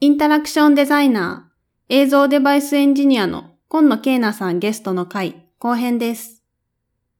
[0.00, 6.44] インタラクションデザイナー、映像デバイスエンジニアの今野恵菜さんゲストの回後編です。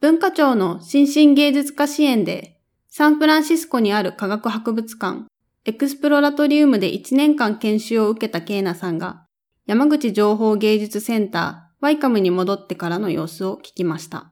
[0.00, 5.24] 文化庁の新進芸術家支援で、サンフランシスコにある科学博物館、
[5.64, 9.24] エクスプロラトリウムで1年間研修を受けた恵菜さんが、
[9.66, 14.30] 山口情報芸術センター、 YCAM に戻ってからの様子を聞きました。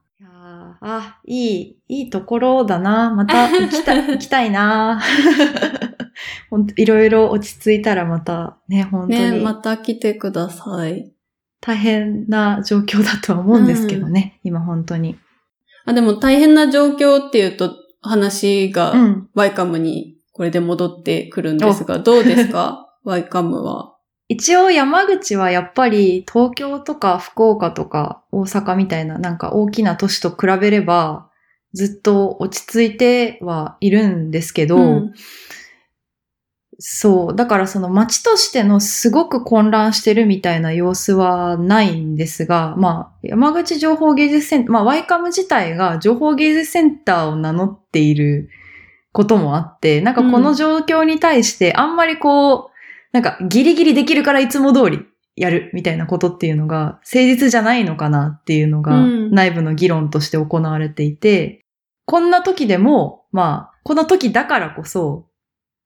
[0.80, 3.10] あ、いい、いいところだな。
[3.10, 5.02] また行きた、行きたいな。
[6.76, 9.20] いろいろ落ち着いたらまたね、本当に。
[9.20, 11.12] ね、また来てください。
[11.60, 15.16] 大変な状況だとは思うんですけどね、うん、今本当に。
[15.84, 18.94] あ、でも大変な状況っていうと話が
[19.34, 22.92] ワイカムにこれで戻ってくるんですが、うん、どうですか？
[23.04, 23.94] ワイカムは。
[24.28, 31.30] 一応山口はやっぱり東京とか福岡とか大阪みたいななんか大きな都市と比べれば
[31.72, 35.14] ずっと落ち着いてはいるんですけど、うん、
[36.78, 37.36] そう。
[37.36, 48.50] だからその街としてのすごく混乱してるみたいな様子はないんですが、まあ、山口情報芸術センター、まあ、ワイカム自体が情報芸術センターを名乗っている
[49.12, 52.70] こともあって、なんかこの状況に対してあんまりこう、
[53.12, 55.00] なんかギリギリできるからいつも通り
[55.36, 58.96] やるみたいなことっていうのが誠実じゃないのかなっていうのが
[59.30, 61.62] 内部の議論として行われていて、
[62.04, 65.26] こんな時でも、まあ、この時だからこそ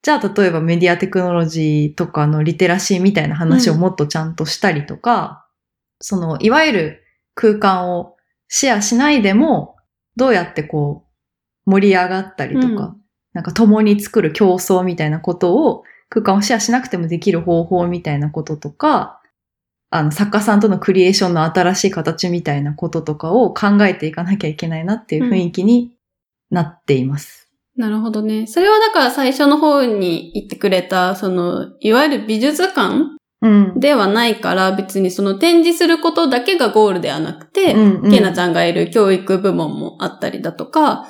[0.03, 5.45] じゃあ、例えばメディアテクノロジーとかのリテラシーみたいな話をもっとちゃんとしたりとか、
[5.99, 7.03] うん、その、いわゆる
[7.35, 8.15] 空間を
[8.47, 9.75] シェアしないでも、
[10.15, 11.05] どうやってこ
[11.67, 13.01] う、盛り上がったりとか、うん、
[13.33, 19.21] なんか共に作る競争みたいなことを、空間をシェアしなくてもできる方法みたいなこととか、
[19.91, 25.93] あの、作家さんとのクリエーションの新しい形みたいなこととかを考えていかなきゃいけないなっていう雰囲気に
[26.49, 27.40] なっています。
[27.81, 28.45] なるほどね。
[28.45, 33.07] それはだから最初の方に言ってくれた、その、いわゆる美術館
[33.79, 41.07] ではないから、別にその展示することだけがゴールではなくて、うんうん、ケナちゃんがいる教育部門もあったりだとか、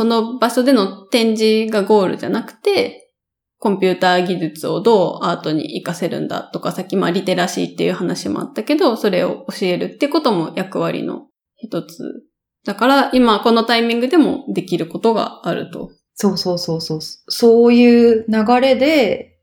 [0.00, 3.12] その場所での展示がゴールじゃなくて、
[3.60, 12.24] コンピューター技術をどうアートに活かせるんだとか、さっきまあリテラシーっていう話もあったけど、それを教えるってことも役割の一つ
[12.64, 15.90] だから今このタイミングでもできることがあると。
[16.20, 17.00] そうそうそうそう。
[17.00, 19.38] そういう流れで、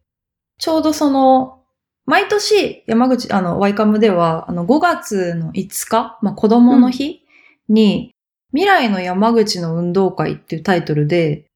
[0.59, 1.63] ちょうどその、
[2.05, 7.23] 毎年山口、あの、ワイカムでは、あの、5月の5日、まあ、子供の日
[7.67, 8.13] に、
[8.53, 11.47] うん、未来の山口の運動会っていうタイトルで、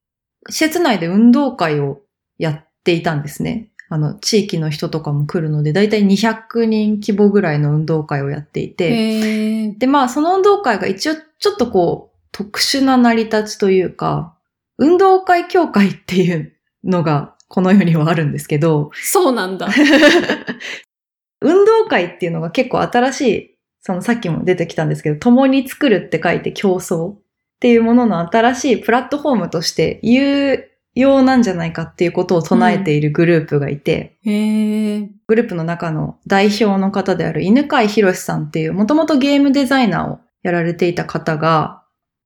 [0.50, 2.02] 施設内で運動会を
[2.40, 3.70] やっていたんですね。
[3.90, 14.36] あの、地域の人とかも来るので、だいたい200人規模ぐらいの運動会をやっていて、で、まあ、その運動会が一応、ちょっとこう、特殊な成り立ちというか、
[14.82, 16.54] 運動会協会っていう
[16.84, 19.68] のが、この世にはあるんですけど、そうなんだ。
[21.40, 27.20] 運動会っていうのが結構新しい、そのさっきも出てきたんですけど、共に作るって書いて競争っ
[27.60, 30.64] ていうものの新しいプラットフォームとして有
[30.96, 41.81] 用なんじゃないかっていうことを唱えているグループがいて、うん、グループの中の代表の方である犬飼博さんっていう、もともとゲームデザイナーをやられていた方が、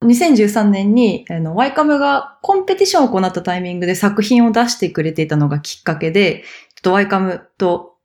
[0.06, 6.44] 2013年に、あの、ワイカムがコンペティションを行ったタイミングで作品を出してくれていたのがきっかけで、
[6.76, 7.96] ちょっとワイカムと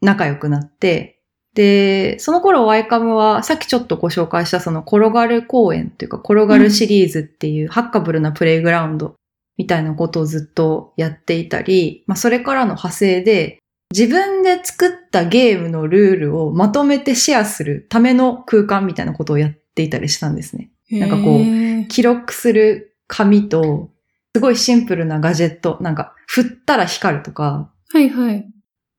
[0.00, 1.20] 仲良くなって、
[1.54, 9.16] で、その頃ワイカムはさっきちょっとご紹介したその転がる公園というか転がるシリーズっていうハッカブルなプレイグラウンド
[9.56, 13.58] みたいなことをずっとやっていたり、まあ、それからの派生で、
[13.92, 20.70] 自分で作ったゲームのルールをまとめてシェアするための空間みたいなことをやっていたりしたんですね。
[20.90, 23.90] なんかこう、記録する紙と、
[24.34, 28.46] すごいシンプルなガジェット、なんか、振ったら光るとか、はいはい。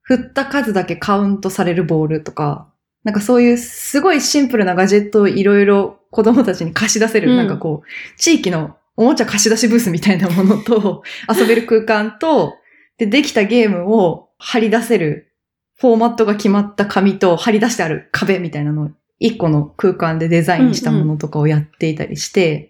[0.02, 2.70] 振った数だけカウントされるボールとか、
[3.04, 12.56] なんかそういうすごいシンプルなガジェットをいろいろ子供たちに貸し出せる、うん、なんかこう、地域のおもちゃ貸し出しブースみたいなものと、 遊べる空間と、
[12.98, 15.34] で、できたゲームを貼り出せる、
[15.80, 18.90] フォーマットが決まった紙と貼り出してある壁みたいなのを、
[19.22, 22.70] 一個の空間でデザインしたものとかをやっていたりして、うんうん、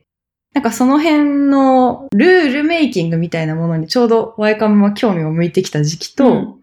[0.55, 6.61] なんかその辺のルールメイキングみたいなものにちょうどワイカムは興味を向いてきた時期と、うん、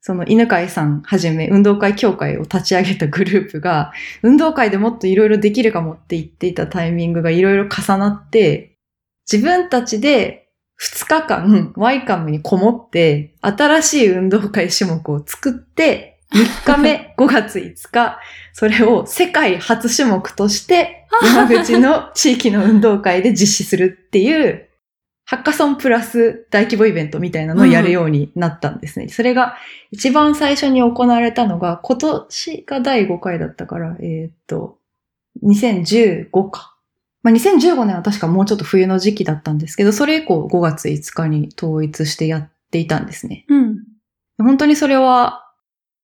[0.00, 3.92] その犬飼さんはじめ運動会協会を立ち上げたグループが、
[4.22, 8.78] 運動会でもっといろいろできるかもって言っていたタイミングがいろいろ重なって、
[9.30, 10.48] 自分たちで
[10.80, 18.18] 2日間、ワイカムにこもって、新しい運動会種目を作って、3日目、 5月5日、
[18.52, 24.68] それを世界初種目として、 山口の地域の運動会で実施するっていう
[25.30, 29.04] ハッカソンプラス大規模イベントみたいなのをやるようになったんですね。
[29.04, 29.56] うん、それが
[29.92, 34.78] 一番最初に行われたのが今年が第5回だったから、えー、っと、
[35.44, 36.76] 2015か。
[37.22, 43.44] まあ、2015年は確かもうちょっと冬の時期だったんですけど、それ以降5月5日に統一してやっていたんですね。
[43.48, 43.78] うん。
[44.38, 45.39] 本当にそれは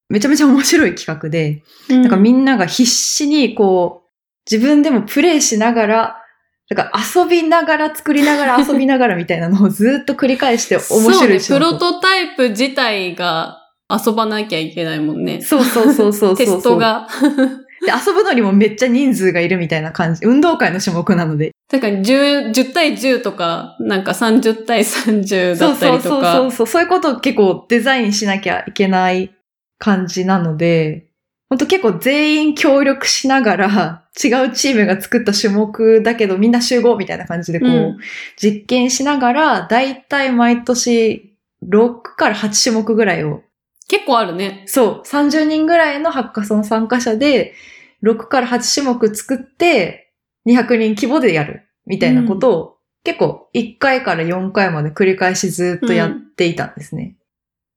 [0.08, 4.06] めちゃめちゃ面白い企画で、うん、なんかみんなが必死にこう、
[4.50, 6.22] 自分でもプレイしながら、
[6.68, 15.40] だから遊びながら作りながら 遊びながらみたいなのをずっと繰り返して面白いし、ね、プロトタイプ自体が遊ばなきゃいけないもんね。
[15.42, 17.08] そうそうそうそうテストが。
[17.84, 20.24] で、遊ぶのにもめっちゃ人数がいるみたいな感じ。
[20.24, 21.52] 運動会の種目なので。
[21.70, 25.98] 確かに10、10対10とか、なんか30対30だったりとか。
[25.98, 26.66] そうそうそうそう。
[26.66, 29.30] そういうことを結構デザインしなきゃいけない
[29.78, 31.06] 感じなので、
[31.48, 37.98] 本当結構全員協力しながら、違うチームが作った種目だけどみんな集合みたいな感じでこう、うん、
[38.36, 43.42] 実験しながら、だいたい毎年6から8種目ぐらいを。
[43.88, 44.64] 結構あるね。
[44.66, 45.06] そう。
[45.06, 47.54] 30人ぐらいのハッカソン参加者で、
[48.02, 50.12] 6から8種目作って、
[50.46, 51.62] 200人規模でやる。
[51.86, 52.72] みたいなことを、うん、
[53.04, 57.14] 結構1回から4回まで繰り返しずっとやっていたんですね。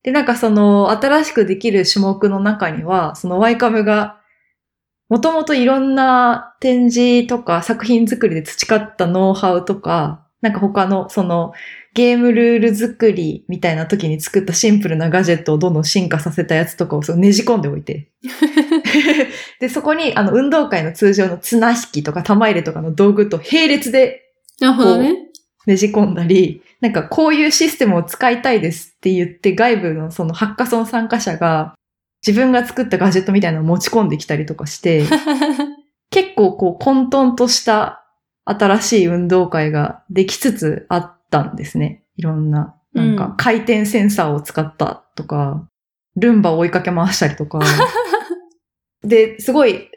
[0.04, 4.20] で、なんかその、新しくできる種目の中には、そのワイカムが、
[5.10, 11.52] もともといろんな展示とか作品作りで培ったノウハウとか、なんか他のその
[11.94, 18.12] ゲームルール作りみたいな時に作ったシンプルなガジェットをどんどん進化させたやつとかをそねじ込んでおいて。
[19.60, 25.16] で、そこにあの運動会の通常の綱引きとか玉入れとかの道具と並列で、なるほどね。
[25.66, 31.76] ねじ込んだり、なんかこういうシステムを使いたいですって言って外部のそのハッカソン参加者が
[32.26, 35.04] 自分が作ったガジェットみたいなのを持ち込んできたりとかして、
[36.12, 38.06] 結構こう混沌とした
[38.46, 42.04] 新しい運動会ができつつあったんですね。
[42.18, 45.68] いろんな、なんか回転センサーを使ったとか、
[46.16, 47.60] うん、ルンバを追いかけ回したりとか。
[49.04, 49.90] で、すごい、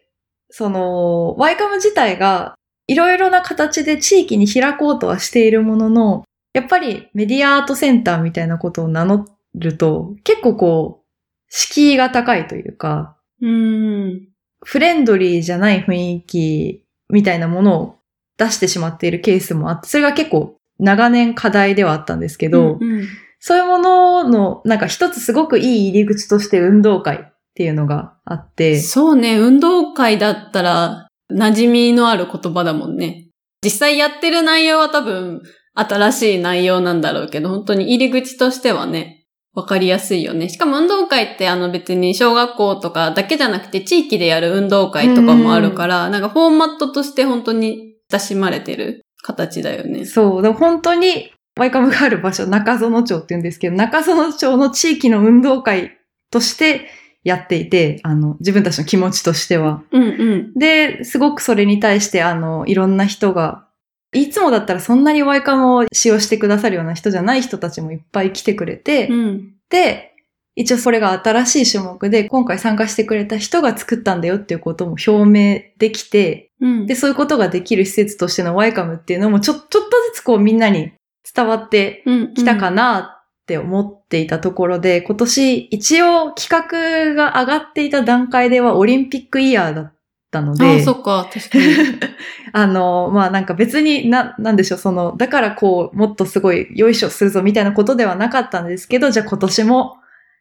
[0.50, 2.54] その、ワイカム自体が
[2.86, 11.06] いろいろな形で地域に開こうとはしているものの、やっぱりメディアアートセンターみたいなことを名乗ると、結構こう、
[11.48, 14.28] 敷居が高いというか、うん
[14.64, 17.96] フレンドリーじゃない雰囲気みたいなものを
[18.38, 23.08] 出してしまっているケースもあって、それが結構長年課題ではあったんですけど、うんうん、
[23.38, 28.80] そういうものの、なんか一つすごくいい入り口として運動会っていうのがあって。
[28.80, 33.28] そうね、運動会だったら馴染みのある言葉だもんね。
[33.64, 35.42] 実際やってる内容は多分
[35.74, 40.48] 新しい内容なんだろうけど、本当に入り口としてはね、わかりやすいよね。
[40.48, 50.06] しかも運動会ってあの別に小学校とかだけじゃなくて地域でやる運動会とかもあるから、なんかフォーマットとして本当に親しまれてる形だよね。
[50.06, 50.42] そう。
[50.42, 55.98] で本当にワイカムがある場所、中園町って言うんですけど、中園町の地域の運動会
[56.30, 56.88] として
[57.24, 59.82] やっていて、あの、自分たちの気持ちとしては。
[59.92, 60.06] うんう
[60.54, 60.54] ん。
[60.54, 63.68] で、すごくそれに対して、あの、いろんな人が、
[64.12, 70.12] いつもだったらそんなにワイカムを使用してくださるような人じゃない人たちもいっぱい来てくれて、うん、で、
[70.54, 79.86] 一応それが新しい種目で、今回参加してくれた人が作ったんだよっていうことも表明できて、うん、で、そういうことができる施設としてのワイカムっていうのもちょ、ちょっとず
[80.16, 80.92] つこうみんなに
[81.34, 82.04] 伝わって
[82.36, 89.94] きたかなって思っていたところで、今年一応企画が上がっていた段階ではオリンピックイヤーだっ
[90.32, 90.64] たので。
[90.64, 91.64] ああ、そっか、確かに。
[92.52, 99.98] あの、まあなんか別にな、なんでしょう、その、だからこう、もっとすごいよいしょするぞみたいなことではなかったんですけど、じゃあ今年も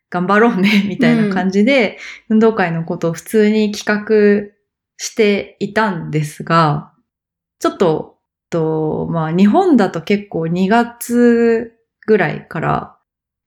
[0.09, 4.51] 頑張ろうね、 みたいな感じで、うん、運動会のことを普通に企画
[4.97, 6.93] していたんですが、
[7.59, 8.17] ちょっと、
[8.49, 11.73] と、まあ日本だと結構2月
[12.05, 12.97] ぐらいから、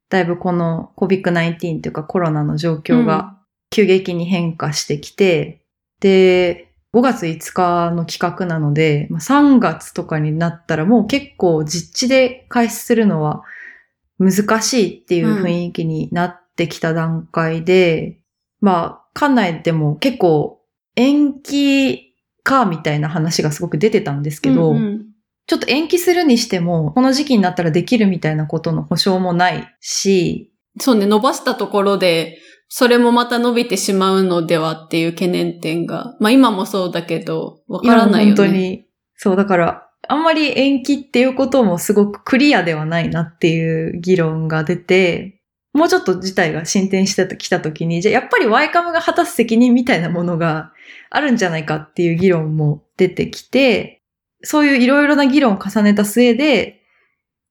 [0.08, 3.36] だいぶこの COVID-19 というかコロナの状況が
[3.70, 5.63] 急激に変化してきて、うん、
[6.04, 13.42] で、5月5日の企画なので、3月とかになったらもう結構実地で開始するのは
[14.18, 18.20] 難しいっていう雰囲気になってきた段階で、
[18.60, 20.60] うん、まあ、館内でも結構
[20.94, 25.06] 延期かみたいな話がすごく出てたんですけど、うんうん、
[25.46, 32.36] ちょっと延期するにしても、この時期になったらできるみたいなことの保証もないし、そうね、伸ばしたところで、
[32.76, 38.36] それもまた伸びてしまうのではっていう懸念点が、まあ今もそうだけど、わからないよね。
[38.36, 38.86] 本当に。
[39.14, 45.40] そう、だから、あんまり延期っていうこともすごくクリアではないなっていう議論が出て、
[45.72, 50.72] もうちょっと事態が進展してきたときに、じゃあやっぱりワイカムが果たす責任みたいなものが
[51.10, 54.02] あるんじゃないかっていう議論も出てきて、
[54.42, 56.80] そういういろいろな議論を重ねた末で、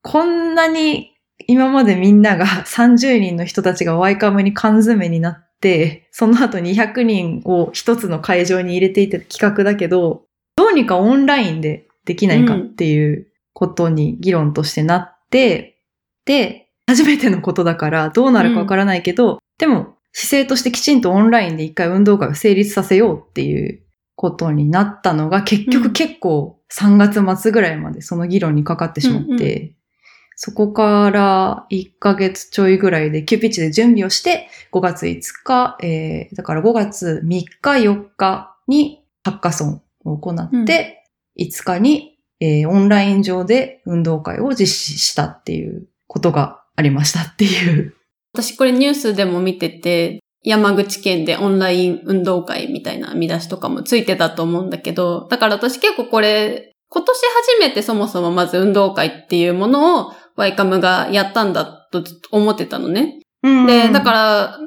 [0.02, 1.13] こんなに
[1.48, 10.24] 今までみんなが 30人の人たちがワイカムに缶詰になって、その後200人を一つの会場に入れていた企画だけど、
[10.56, 15.78] どうにかオンラインでできないかっていうことに議論としてなって、
[16.28, 23.82] うん、で、初めてのことだからどうなるかわからないけど、うん、でも姿勢としてきちんとオンラインで一回運動会を成立させようっていう
[24.16, 29.74] ことになったのが結局結構3月末ぐらいまでその議論にかかってしまって、
[30.36, 41.04] そこから1ヶ月ちょいぐらいで急ピッチで準備をして5月5日、えー、だから5月3日4日にハッカソンを行って、
[41.40, 47.96] 5日に、えー、オンライン上で運動会を実施したっていうことがありましたっていう。
[48.34, 63.20] 私これニュースでも見てて、山口県でオンライン運動会みたいな見出しとかもついてたと思うんだけど、だから私結構これ、今年初めてそもそもまず運動会っていうものをワイカムがやったんだと思ってたのね。
[63.42, 64.60] で、だから、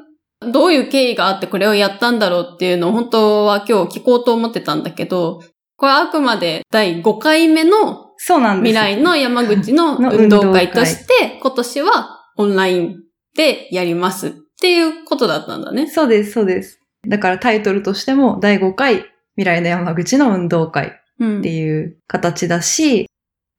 [0.51, 5.41] どういう経緯があってこれをやったんだろうっていうのを本当は今日聞こうと思ってたんだけど、
[5.77, 12.97] これあくまで第5回目の未来の山口 の運動会として、今年はオンライン
[13.35, 15.87] でやりますっていうことだったんだね。
[15.87, 16.79] そうです、そうです。
[17.07, 19.05] だからタイトルとしても第5回
[19.35, 23.05] 未来の山口の運動会っていう形だし、うん、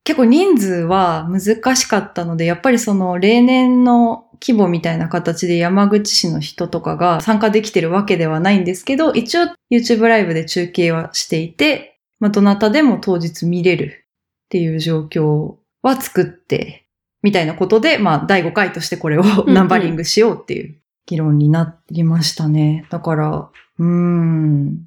[0.09, 14.07] 結構人数は難しかったので、やっぱりその例年の規模みたいな形で山口市の人とかが参加できてるわけではないんですけど、一応 YouTube ライブで中継はしていて、まあ、どなたでも当日見れる
[14.47, 16.87] っていう状況は作って、
[17.23, 22.87] みたいなことで、まあ、第5回としてこれをナンバリングしようっていう議論になりましたね。
[22.89, 24.87] だから、うーん、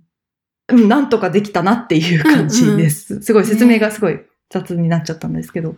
[0.71, 3.13] なんとかできたなっていう感じです。
[3.13, 4.19] うんうん、すごい説明がすごい
[4.51, 5.75] 雑になっちゃったんですけど。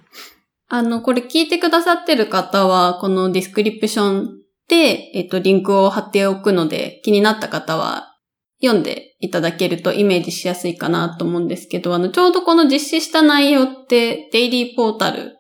[0.67, 4.37] あの、これ聞いてくださってる方は、このディスクリプション
[4.67, 8.13] で、えっと、リンクを貼っておくので、気になった方は
[8.61, 15.37] 読んでいただけるとイメージしやすいかなと思うんですけど、あの、ちょうどこの実施した内容ってデイリーポータル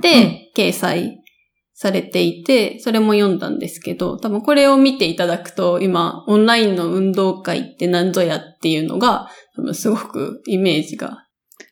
[0.00, 1.18] で掲載
[1.72, 11.27] されていて、それも読んだんですけど、多分これを見ていただくと、今、オンラインの運動会って何ぞやっていうのが、多分すごくイメージが。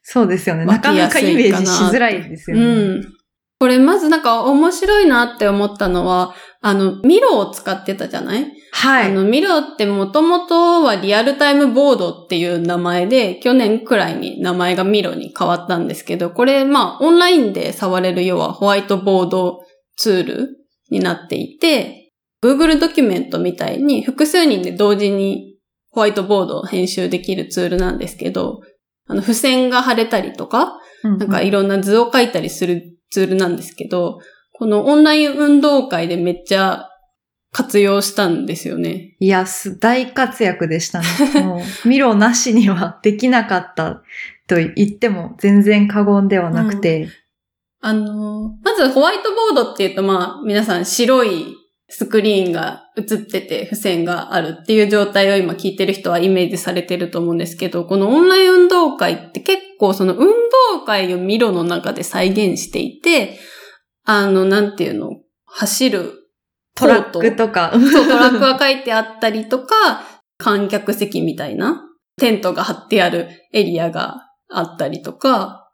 [0.09, 0.65] そうですよね。
[0.65, 2.63] なかなかイメージしづらいですよね。
[2.63, 2.67] う
[3.01, 3.13] ん。
[3.59, 8.53] これまずなんか面白いなって思ったのは、あの、ミロを使ってたじゃない？
[8.71, 9.11] はい。
[9.11, 19.65] あの、ミロってもともとはリアルタイムボードっていう名前で、去年くらいに名前がミロに変わったんですけど、これ、まあ、オンラインで触れる要はホワイトボード
[19.97, 20.49] ツール
[20.91, 22.13] になっていて、
[22.45, 25.57] Google ドキュメントみたいに複数人で同時に
[25.91, 28.61] ホワイトボードを編集できるツールなんですけど、
[29.07, 34.21] あの、付箋が貼れたりとか、うんうん、なんかいろんな図を書いたりするツールなんですけど、
[34.53, 36.89] このオンライン運動会でめっちゃ
[37.53, 39.17] 活用したんですよね。
[39.19, 39.47] いや、
[39.81, 41.07] 大活躍でしたね。
[41.43, 44.03] もう、ミロなしにはできなかった
[44.47, 47.03] と言っても全然過言ではなくて。
[47.03, 47.11] うん、
[47.81, 51.55] あの、まずホワイトボードっていうと、まあ、皆さん白い
[51.89, 60.27] スクリーンが映ってて付箋があるっていう状態を今聞いてる人はイメージされてると思うんですけど、このオンライン運動会って結構その運
[60.75, 63.39] 動会をミロの中で再現していて、
[64.05, 65.11] あの、なんていうの、
[65.45, 66.13] 走る
[66.75, 67.73] トラックとか。
[67.73, 70.03] そう、トラックが書いてあったりとか、
[70.39, 71.83] 観客席みたいな
[72.19, 75.69] テントが張ってあるエリアがあったりとか、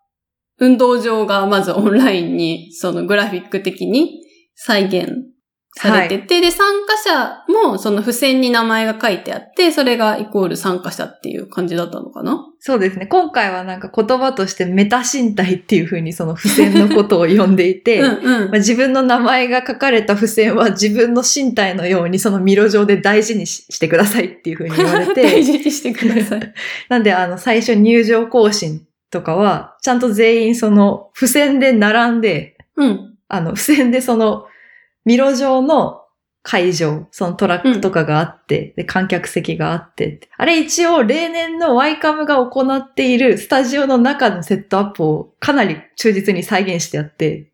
[0.58, 4.22] 運動場がまずオンラインにそのグラフィック的に
[4.54, 5.31] 再現
[5.74, 12.46] されてて、はい、で、参加者もその付箋に名前が書いてあって、それがイコール参加者っていう感じだったのかな？
[12.60, 13.06] そうですね。
[13.06, 25.22] 今回はなんか言葉としてメタ身体っていうふうにその付箋のことを呼んでいて、うんうんまあ、自分の名前が書かれた付箋は自分の身体のようにそのミロ上で大事にしてくださいっていうふうに言われて。
[25.24, 26.52] 大事にしてください。
[26.90, 34.46] なんであの最初入場行進とかは、ちゃんと全員その付箋で並んで、うん、あの付箋でその
[35.04, 36.02] ミロ上の
[36.44, 47.52] 会場、そのトラックとかがあって、うん、で、観客席があって、あれ一応例年のワイカムが行っているスタジオの中のセットアップをかなり忠実に再現してあって、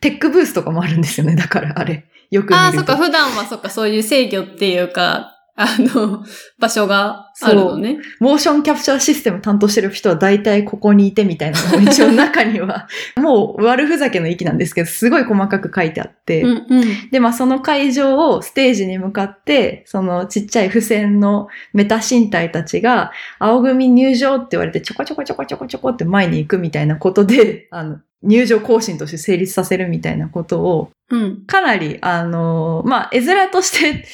[0.00, 2.04] テックブースとかもあるんですよね、だからあれ。
[2.30, 2.56] よく見ると。
[2.56, 6.24] ああ、そっか、普段はそっか、そういう制御っていうか、あの、
[6.60, 7.98] 場所があるのね。
[8.20, 12.86] モーションキャプチャーシステム担当してる人は大体ここにいてみたいなのも 一応中には、
[13.16, 23.10] もう悪ふざけの域なんですけど、すごい細かく書いてあって、うんうん、で、まあその会場をステージに向かって、そのちっちゃい付箋のメタ身体たちが、
[23.40, 34.04] 青組入場って言われてちょこちょこちょこちょこちょこって前に行くみたいなことで、あの、入場行進として成立させるみたいなことを、うん、かなり、あのまあ、絵面として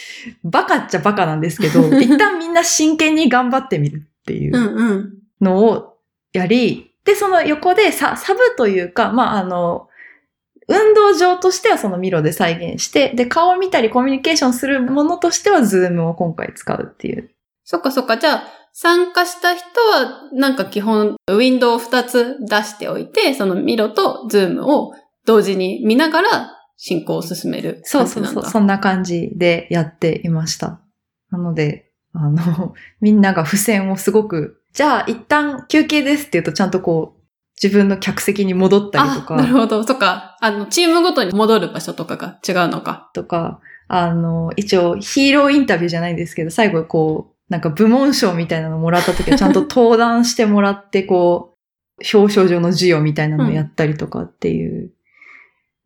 [0.45, 5.97] バカっちゃバカなんですけど、 一旦みんな真剣に頑張ってみるっていうのを
[6.33, 9.89] やり、で、その横でササブというか、まあ、あの、
[10.69, 17.31] 運動場としてはその Miro で再現して、で、顔を見たりコミュニケーションするものとしては Zoom を今回使うっていう。
[17.65, 18.17] そっかそっか。
[18.19, 24.95] じゃあ、参加した人は、なんか基本、ウィンドウを2つ出しておいて、その Miro と Zoom を
[25.27, 28.45] 同時に見ながら進行を進めるそうそうそう。
[28.45, 30.81] そんな感じでやっていました。
[31.31, 37.25] なので、あの、 みんなが付箋をすごく、じゃあ一旦休憩ですって言うとちゃんとこう、
[37.63, 39.37] 自分の客席に戻ったりとか。
[39.37, 39.85] なるほど。
[39.85, 40.37] そっか。
[40.41, 43.11] あの、チームごとに戻る場所とかが違うのか。
[43.15, 51.57] とか、あの、一応ヒーローインタビューじゃないんですけど、最後こう、なんか部門賞みたいなのもらった時は ちゃんと登壇してもらって、こ
[52.03, 54.91] う、表彰状の授与みたいなのをやったりとかっていう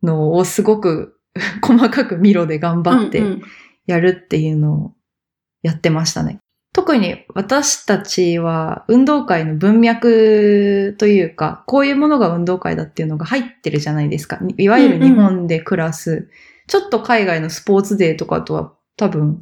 [0.03, 1.17] のをすごく
[1.61, 3.23] 細かくミロで頑張って
[3.85, 4.93] やるっていうのを
[5.61, 6.39] やってましたね。
[6.71, 14.39] 特に私たちは運動会の文脈というか、こういうものが運動会だっていうのが入ってるじゃないですか。
[14.57, 16.27] いわゆる日本で暮らす、うんうん、
[16.67, 19.41] ちょっと海外のスポーツデーとかとは多分、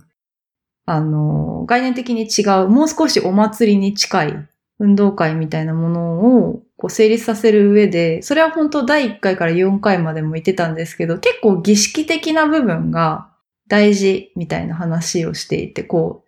[0.86, 4.48] あの、概念的に違う、もう少しお祭りに近い
[4.80, 13.30] 運動会みたいなものをこう成立させる上で、それは本当第1回から4回までも言ってたんですけど、結構儀式的な部分が
[13.68, 16.28] 大事みたいな話をしていて、こう、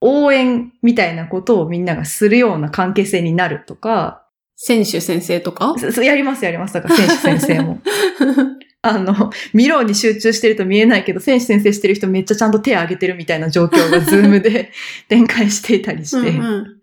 [0.00, 4.26] 応援みたいなことをみんながするような関係性になるとか。
[4.62, 5.74] 選手宣誓とか？
[6.02, 6.74] やりますやります。
[6.74, 7.80] だから選手宣誓も。
[8.82, 14.70] あの、 Miro に集中してると見えないけど、選手宣誓してる人めっちゃちゃんと手を挙げてるみたいな状況が Zoom で
[15.08, 16.30] 展開していたりして。
[16.30, 16.79] うんうん、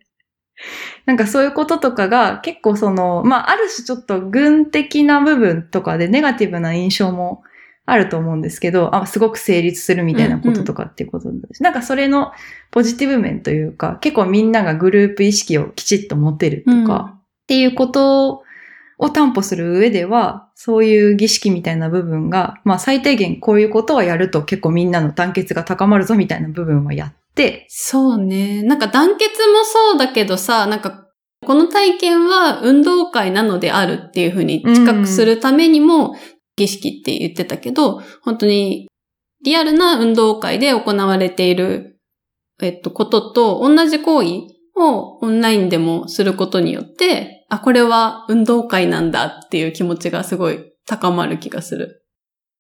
[1.07, 7.43] なんかそういうこととかが結構その、まあある種ちょっと軍的な部分とかでネガティブな印象も
[7.85, 11.33] あると思うんですけど、あ、すごく成立するみたいなこととかっていうことです。
[11.33, 12.33] うんうん、なんかそれの
[12.71, 18.43] ポジティブ面というか、結構みんながグループ意識をきちっと持てるとか、うん、っていうこと
[18.97, 27.26] を担保する上では、そういう儀式みたいな部分が、まあ最低限こういうことはやると結構みんなの団結が高まるぞみたいな部分はやって。
[27.67, 28.63] そうね。
[28.63, 31.07] なんか団結もそうだけどさ、なんか
[31.45, 36.15] この体験は運動会なのであるっていうふうに近くするためにも、
[36.57, 38.87] 儀式って言ってたけど、本当に
[39.45, 41.99] リアルな運動会で行われている、
[42.61, 44.27] えっと、ことと同じ行為
[44.75, 52.03] をオンラインでもすることによって、あ、これは運動会なんだっていう気持ちがすごい高まる気がする。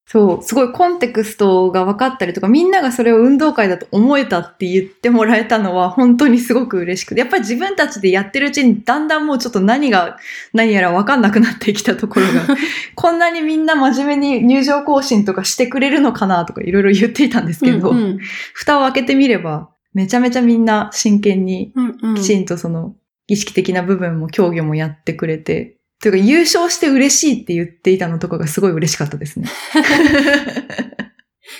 [0.09, 10.17] そう、すごいコンテクストが分かったりとか、みんながそれを運動会だと思えたって言ってもらえたのは本当にすごく嬉しくて、やっぱり自分たちでやってるうちにだんだんもうちょっと何が
[10.53, 12.55] 何やら分かんなくなってきたところが、
[12.95, 18.19] こんなにみんな真面目に入場行進とかしてくれるのかなとかいろいろ言っていたんですけど、うんうん、
[18.53, 21.73] 蓋を開けてみれば、めちゃめちゃみんな真剣に、
[22.15, 22.95] きちんとその
[23.27, 29.47] 儀式的な部分も競技もやってくれて、というか優勝して嬉しいって言っていたのとかがすごい嬉しかったですね。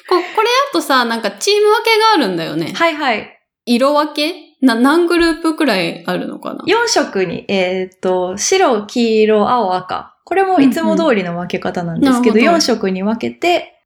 [0.09, 2.71] ここれあとさ、なんかチーム分けがあるんだよね。
[2.73, 3.39] はいはい。
[3.65, 4.47] 色分け？
[4.61, 10.15] な、何グループくらいあるのかな ?4 色に、えっ、ー、と、白、黄色、青、赤。
[10.23, 13.76] これもいつも通りの分け方なんですけど、うんうん、4色に分けて、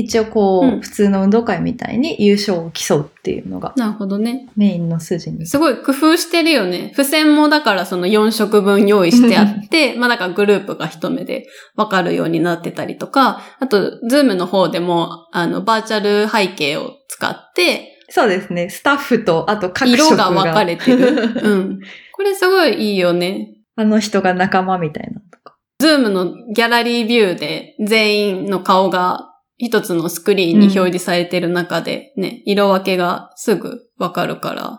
[0.00, 3.72] 一応こう、うん、普通の運動会みたいに優勝を競うっていうのが。
[3.76, 4.48] なるほどね。
[4.54, 5.44] メインの筋に。
[5.44, 6.92] すごい工夫してるよね。
[6.94, 18.70] 付箋もだからその4色分用意してあって、まあなんかグループが一目でわかるようになってたりとか、あと、 Zoom の方でも、あの、バーチャル背景を使って、そうですね。
[18.70, 21.08] スタッフと、あと各色が分かれてる。
[21.42, 21.80] うん。
[22.12, 23.48] これすごいいいよね。
[23.74, 25.56] あの人が仲間みたいなとか。
[25.80, 29.28] Zoom のギャラリービューで全員の顔が
[29.58, 34.78] 一つのスクリーンに表示されてる中でね、うん、色分けがすぐわかるから、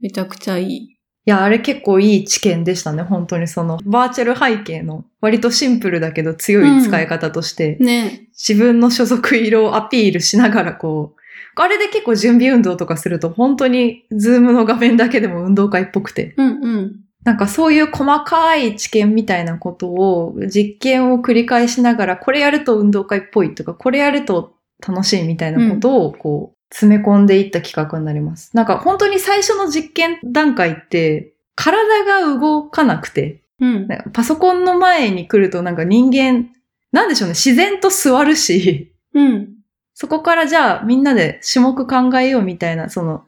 [0.00, 0.76] めちゃくちゃいい。
[1.24, 8.28] いや、あれ結構いい知見でしたね、本当にその、バーチャル背景の割とシンプルだけど強い使い方として、うん、ね。
[8.32, 11.20] 自分の所属色をアピールしながらこう、
[11.54, 16.34] あれで結構準備運動とかすると本当にズームの画面だけでも運動会っぽくて。
[16.36, 16.92] うんうん。
[17.24, 24.54] なんかそういう細かい知見みたいなことを実験を繰り返しながら、これやると運動会っぽいとか、これやると
[24.86, 28.50] 楽しいみたいなことをこう、詰め込んでいった企画になります。
[28.56, 36.48] なんか本当に最初の実験段階って、体が動かなくて、うん、パソコンの前に来るとなんか人間、
[36.90, 39.48] なんでしょうね、自然と座るし、うん、
[39.94, 43.24] そこからじゃあみんなで種目考えようみたいな、その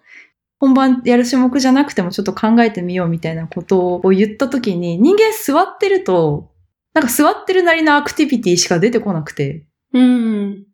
[0.59, 6.53] 本番やる種目じゃなくてもちょっと考えてみようみたいなことを言った時に、人間座ってると、
[6.95, 9.67] なんか座ってるなりのアクティビティしか出てこなくて。
[9.93, 10.65] うん。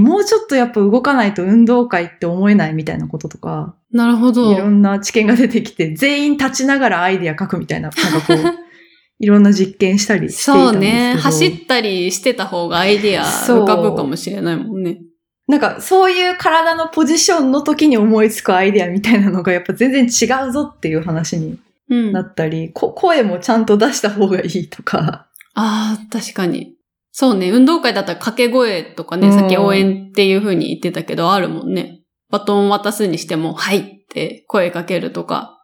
[0.00, 3.76] もうちょっとやっぱ動かないと運動会って思えないみたいなこととか。
[3.92, 4.52] なるほど。
[4.52, 8.54] いろんな知見が出てきて、全員立ちながらアイディア書くみたいな、なんかこう、
[9.20, 10.72] いろんな実験したりしていたんですけど。
[10.72, 11.14] そうね。
[11.14, 15.00] 走ったりしてた方がアイディア浮かぶかもしれないもんね。
[15.48, 21.58] なんか、そういう体のポジションの時に思いつくアイディアみたいなのがやっぱ全然違うぞっていう話に
[21.88, 25.26] なったり、うん、声もちゃんと出した方がいいとか。
[25.54, 26.74] ああ、確かに。
[27.12, 27.50] そうね。
[27.50, 32.02] 運動会だったら掛け声とかね、さっき応援っていう風に言ってたけど、あるもんね。
[32.30, 35.58] バトン渡すにしても、はいって声かけるとか。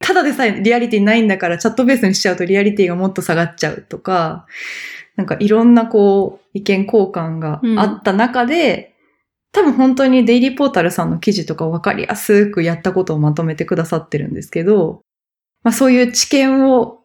[0.00, 4.46] ただでさえリアリティないんだからチャットベースにしちゃうとリアリティがもっと下がっちゃうとか、
[5.16, 8.95] なんかいろんなこう意見交換があった中で、うん、
[9.56, 15.00] 多分本当にデイリーポータルさんの記事とかわかりやすくやったことをまとめてくださってるんですけど、
[15.62, 16.98] まあそういう知見を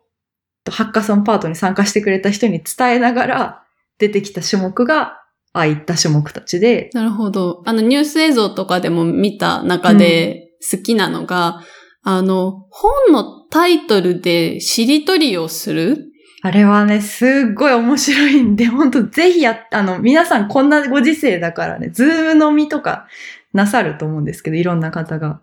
[0.70, 3.64] ハッカソンパートに参加してくれた人に伝えながら
[4.00, 5.22] 出てきた種目が
[5.54, 6.90] ああいった種目たちで。
[6.92, 7.64] なるほど。
[7.66, 11.62] あのニュース映像とかでも見た中で好きなのが、
[12.06, 16.11] うん、あの、本のタイトルでしりとりをする
[16.44, 23.08] あれはね、すっごい面白いんで、ほんとぜひや、あの、皆さんこんなご時世だからね、ズーム飲みとか
[23.54, 25.42] なさると思うんですけど、いろんな方が。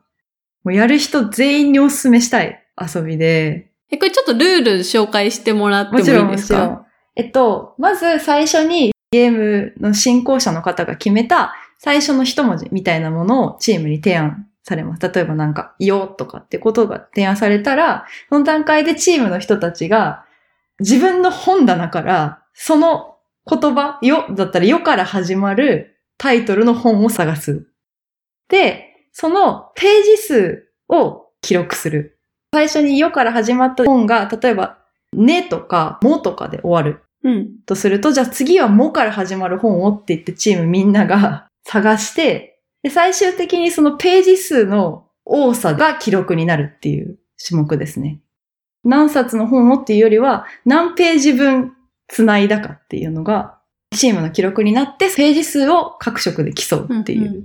[0.64, 3.70] もうやる人全員にお勧めしたい遊びで。
[3.90, 6.24] え、これちょっとルール紹介してもらってもいいですか？
[6.24, 6.86] もちろん、もちろん。
[7.14, 15.12] えっと、まず最初にゲームの進行者の方が決めた最初の一文字みたいなものをチームに提案されます。
[15.12, 20.24] 例えばなんか、よとかってことが提案されたら、その段階でチームの人たちが
[20.80, 23.16] 自分の本棚からその
[23.48, 27.66] 言葉、よだったらよから始まるタイトルの本を探す。
[28.48, 32.18] で、そのページ数を記録する。
[32.52, 34.78] 最初によから始まった本が、例えば、
[35.12, 37.02] ねとか、もとかで終わる。
[37.24, 37.60] うん。
[37.66, 48.20] とすると、じゃあ次はもから始まる本をって言ってチームみんなが 探して、で、最終的にそのページ数の多さが記録になるっていう種目ですね。
[48.88, 51.74] 何冊の本をっていうよりは、何ページ分
[52.08, 53.58] 繋いだかっていうのが、
[53.94, 57.20] チームの記録になって、ページ数を各色で競うっていう。
[57.20, 57.44] うんうん、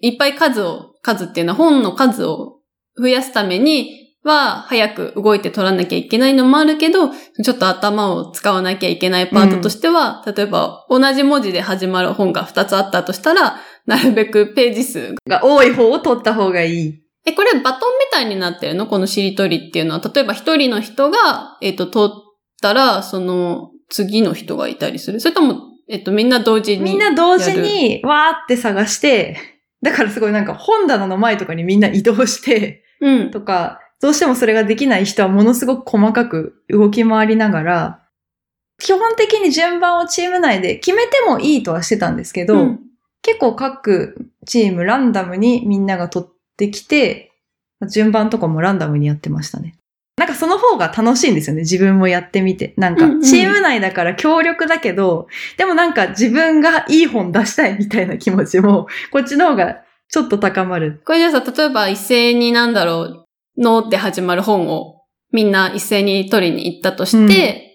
[0.00, 2.60] いっぱい数を、数っていうのは本の数を
[2.98, 17.02] 増やすために、は早く動いて取らなきゃいけないのもあるけど、ちょっと頭を使わなきゃいけないパートとしては、うん、例えば同じ文字で始まる本が2つあったとしたら、なるべくページ数が多い方を取った方がいい。
[17.24, 17.86] え、これバト
[18.20, 18.86] ンみたいになってるの？
[18.86, 22.16] このしりとりっていうのは、例えば一人の人が、えっ、ー、と、取っ
[22.60, 25.20] たら、その、次の人がいたりする？
[25.20, 29.36] それとも、えっ、ー、と、みんな同時にみんな同時に、わーって探して、
[29.82, 33.30] だからすごいなんか本棚の前とかにみんな移動して、うん。
[33.30, 37.98] とか、どうしてもそれができない人はものすごく細かく動き回りながら、
[38.78, 42.80] 基本的に順番をチーム内で決めてもいいとはしてたんですけど、うん、
[43.22, 47.31] 結構各チームランダムにみんなが取ってきて、
[47.88, 49.74] 順番とかもランダムにやってましたね。
[50.16, 51.62] なんかその方が楽しいんですよね。
[51.62, 52.74] 自分もやってみて。
[52.76, 61.00] なんか、チーム内だから協力だけど、うんうん、でもなんか自分がいい本出したいみたいな気持ちも、こっちの方がちょっと高まる。
[61.06, 67.71] これじゃあさ、例えば一斉になんだろう、のって始まる本をみんな一斉に取りに行ったとして、うん、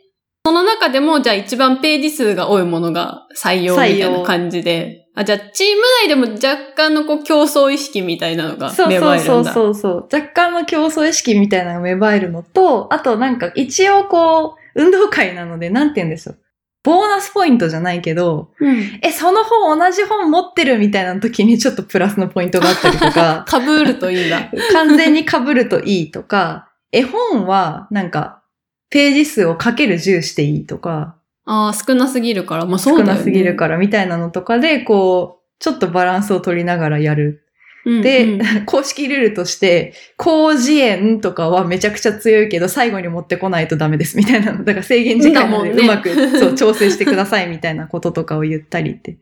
[0.48, 9.96] その中でもじゃあ一番ページ数が多いものが採用みたいな感じで、あ、じゃあチーム内でも若干のこう競争意識みたいなのが芽生えるんだそうそうそうそう。
[10.04, 16.36] 若干の競争意識みたいなのが芽生えるのと、あとなんか一応こう、運動会なので、なんて言うんですよ。
[16.82, 23.44] ボーナスポイントじゃないけど、うん、え、その本同じ本持ってるみたいな時にちょっとプラスのポイントがあったりとか。
[23.52, 24.50] 被るといいんだ。
[24.72, 28.44] 完全に被るといいとか、絵本はなんか、
[28.89, 31.15] ページ数をかける10していいとか。
[31.45, 32.65] ああ、少なすぎるから。
[32.65, 33.12] まあそうだよね。
[33.13, 37.47] 少なすぎるからみたいなのとかで、こう、ちょっとバランスを取りながらやる
[38.02, 44.65] で、うんうん、 公式ルールとして、広辞苑とかはめちゃくちゃ強いけど、最後に持ってこないとダメですみたいなの。
[44.65, 49.17] だから制限時間でうまく、ね、そう 調整してくださいみたいなこととかを言ったりって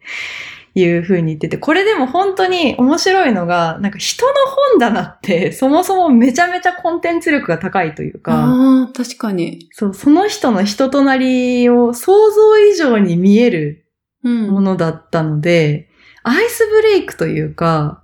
[0.75, 4.33] いう風に言ってて、これでも本当に面白いのが、なんか人の
[4.73, 8.33] 本棚って そもそもめちゃめちゃコンテンツ力が高いというか。
[8.33, 9.69] ああ、確かに。
[9.71, 13.85] そう、その人の人となりを想像以上に見える
[14.23, 15.89] ものだったので、
[16.25, 18.03] うん、アイスブレイクというか、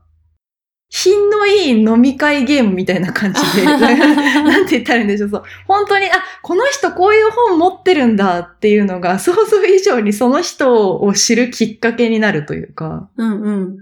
[0.93, 5.29] 品のいい飲み会ゲームみたいな感じで、 なんて言ったらいいんでしょう。
[5.29, 6.09] そう本当に、あ、
[6.41, 13.09] この人こういう本持ってるんだっていうのが想像以上にその人を知るきっかけになるというか。
[13.15, 13.77] うんうん。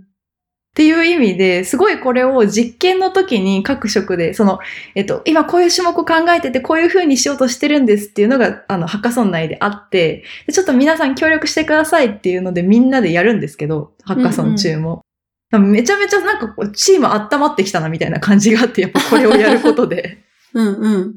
[0.70, 4.60] っていう意味で、すごいこれを実験の時に各職で、その、
[4.94, 14.90] えっと、今こういう種目を考えてて、こういう風にしようとしてるんですっていうのが、あの、ハッカソン内であって、ちょっと皆さん協力してくださいっていうのでみんなでやるんですけど、ハッカソン中も。
[14.90, 15.02] うんうん、
[15.58, 20.20] めちゃめちゃなんかこう、チーム温まってきたなみたいな感じがあって、やっぱこれをやることで。
[20.54, 21.16] うんうん。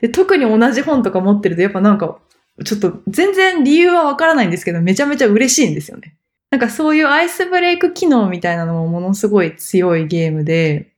[0.00, 2.18] で特に同じ本とか持ってると、やっぱなんか、
[2.64, 6.16] ちょっと全然理由はわからないんですけど、めちゃめちゃ嬉しいんですよね。
[6.50, 10.92] なんかそういうアイスブレイク機能みたいなのもものすごい強いゲームで、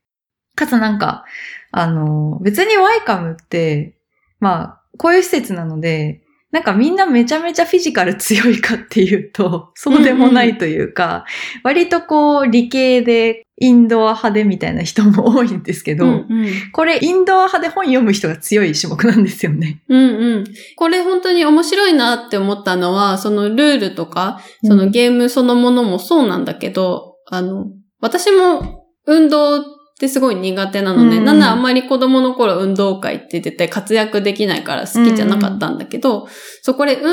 [0.55, 1.25] かつなんか、
[1.71, 3.95] あの、別にワイカムって、
[4.41, 6.22] まあ、こういう施設なので、
[6.53, 11.23] なんかみんなめちゃめちゃフィジカル強いかっていうと、 そうでもないというか、うんうん、
[11.65, 16.27] 割とこう理系でインドア派でみたいな人も多いんですけど、うんうん、
[16.73, 19.83] これインドア派で本読む人が強い種目なんですよね。
[19.89, 20.45] うんうん。
[20.77, 27.67] これ本当に面白いなって思ったのは、そのルールとか、そのゲームそのものもそうなんだけど、うん、あの、
[28.01, 29.65] 私も運動
[30.03, 31.19] ってすごい苦手なのね。
[31.19, 36.29] うん、なんならあんまり子供の頃運動会って絶対活躍できないから好きじゃなかったんだけど、うん、
[36.63, 37.13] そう、これ運動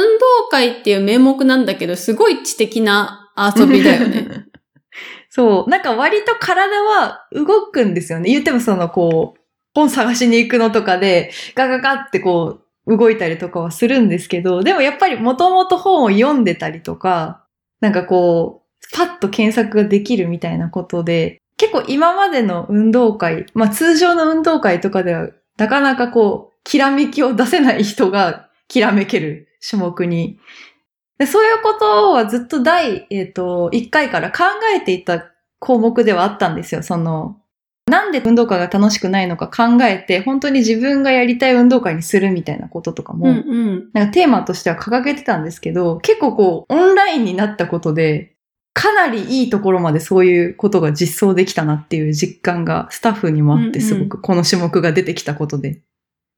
[0.50, 4.46] 会っていう名目なんだけど、すごい知的な遊びだよね。
[5.30, 5.70] そう。
[5.70, 8.32] なんか割と体は動くんですよね。
[8.32, 9.40] 言ってもそのこう、
[9.76, 17.46] 本探しに行くのとかで、ガガガってこう、動いたりとかはするんですけど、でもやっぱりもともと本を読んでたりとか、
[17.82, 30.40] なんかこう、パッと検索ができるみたいなことで、結構今までの運動会、まあ通常の運動会とかではなかなかこう、きらめきを出せない人が きらめける種目に。
[31.18, 35.26] でそういうことはずっと第、えっ、ー、と、1回から考えていた
[35.60, 36.82] 項目ではあったんですよ。
[36.82, 37.36] その、
[37.88, 48.38] なんで運動会が楽しくないのか考えて、本当に自分がやりたい運動会にするみたいなこととかも、うんうん、なんかテーマとしては掲げてたんですけど、結構こう、オンラインになったことで、
[48.80, 55.82] かなりいいところまでそういうことが実装できたなっていう実感がスタッフにもあって、すごくこの種目が出てきたことで。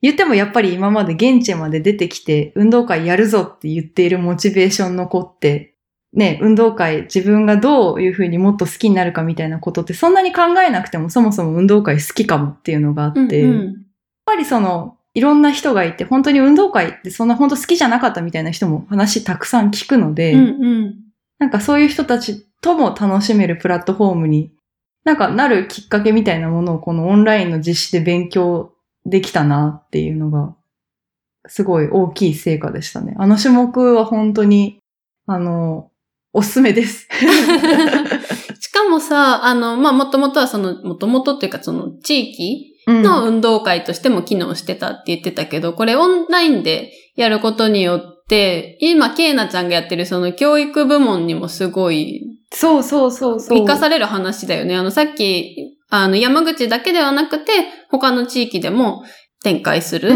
[0.01, 5.75] 言ってもやっぱり今まで現地まで出てきて運動会やるぞって言っているモチベーションの子って、
[6.13, 13.73] ね、運動会自分がどういうふうにもっと好きになるかみたいなことってそんなに考えなくてもそもそも運動会好きかもっていうのがあって、うんうん、やっ
[14.25, 20.43] ぱりそのいろんな人がいて本当に運動会ってそんな本当好きじゃなかったみたいな人も話たくさん聞くので、うんう
[20.88, 21.11] ん
[21.41, 24.51] なんかそういう人たちとも楽しめるプラットフォームに
[25.04, 28.73] なんかなるきっかけみたいなものをこのオンラインの実施で勉強
[29.06, 30.56] できたなっていうのが、
[31.47, 33.15] すごい大きい成果でしたね。
[33.17, 34.77] あの種目は本当に、
[35.25, 35.89] あの、
[36.34, 37.08] おすすめです。
[38.60, 48.20] しかもさ、あの、まあ、もともとはその、もともとっていうかその地域の運動会としても機能してたって言ってたけど、これオンラインでやることによって、
[48.79, 52.21] 今、ケイナちゃんがやってるその教育部門にもすごい、
[52.53, 53.59] そうそうそうそう。
[53.59, 54.75] 生かされる話だよね。
[54.75, 57.51] あの、さっき、あの、山口だけではなくて、
[57.89, 59.03] 他の地域でも
[59.43, 60.13] 展開する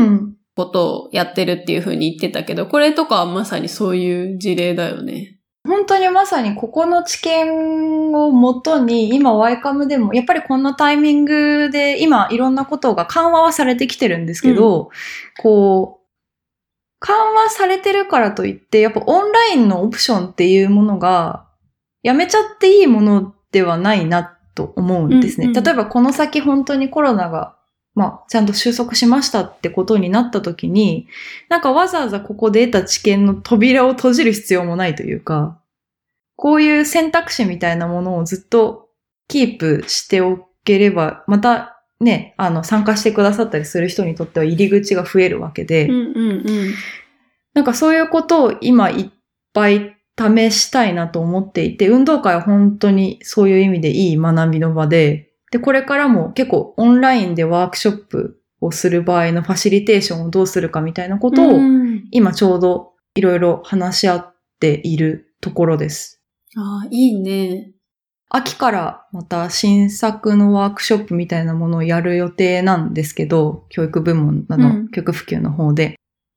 [0.56, 5.36] ことをやってるっていうふうに言ってたけど、これとかはまさにそういう事例だよね。
[5.68, 14.88] 本当にまさにここの知見をもとに、今ワイカムでも、やっぱりこんなタイミングで今いろんなことが緩和はされてきてるんですけど、うん、
[15.42, 16.05] こう、
[17.06, 21.46] 緩和されてるからといって、やっぱオンラインのオプションっていうものが、
[22.02, 24.24] やめちゃっていいものではないな
[24.56, 25.48] と思うんですね。
[25.48, 27.56] うんうん、例えばこの先本当にコロナが
[27.96, 31.08] まあ、ちゃんと収束しましたってことになった時に、
[31.48, 35.62] なんかわざわざここで得た知見の扉を閉じる必要もないというか、
[36.36, 38.90] こういう選択肢みたいなものをずっと
[39.30, 41.75] キープしておければ、また
[42.06, 46.34] ね、あの、参加してくださったりする人にとっては入り口が増えるわけで、うんうんう
[46.70, 46.74] ん、
[47.54, 49.10] なんかそういうことを今いっ
[49.54, 61.60] ぱい試したいなと思っていて、運動会は本当にそういう意味でいい学びの場で、で、これからも結構オンラインでワークショップをする場合のファシリテーションをどうするかみたいなことを、
[62.12, 66.22] 今ちょうどいろいろ話し合っているところです。
[66.56, 67.75] ああ、いいね。
[68.36, 75.96] 秋からまた新作のワークショップみたいなものをやる予定なんですけど、教育部門など、うん、教育普及の方で。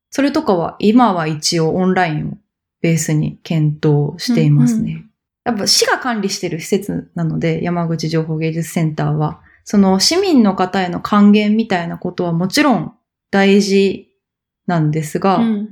[0.09, 2.37] それとかは今は一応オンラインを
[2.81, 4.91] ベースに検討していますね。
[4.91, 5.09] うんうん
[5.45, 12.93] やっぱ市が管理してる施設なので、山口情報芸術センターは、その市民の方への還元みたいなことはもちろん
[13.31, 14.09] 大事
[14.67, 15.69] なんですが、うん、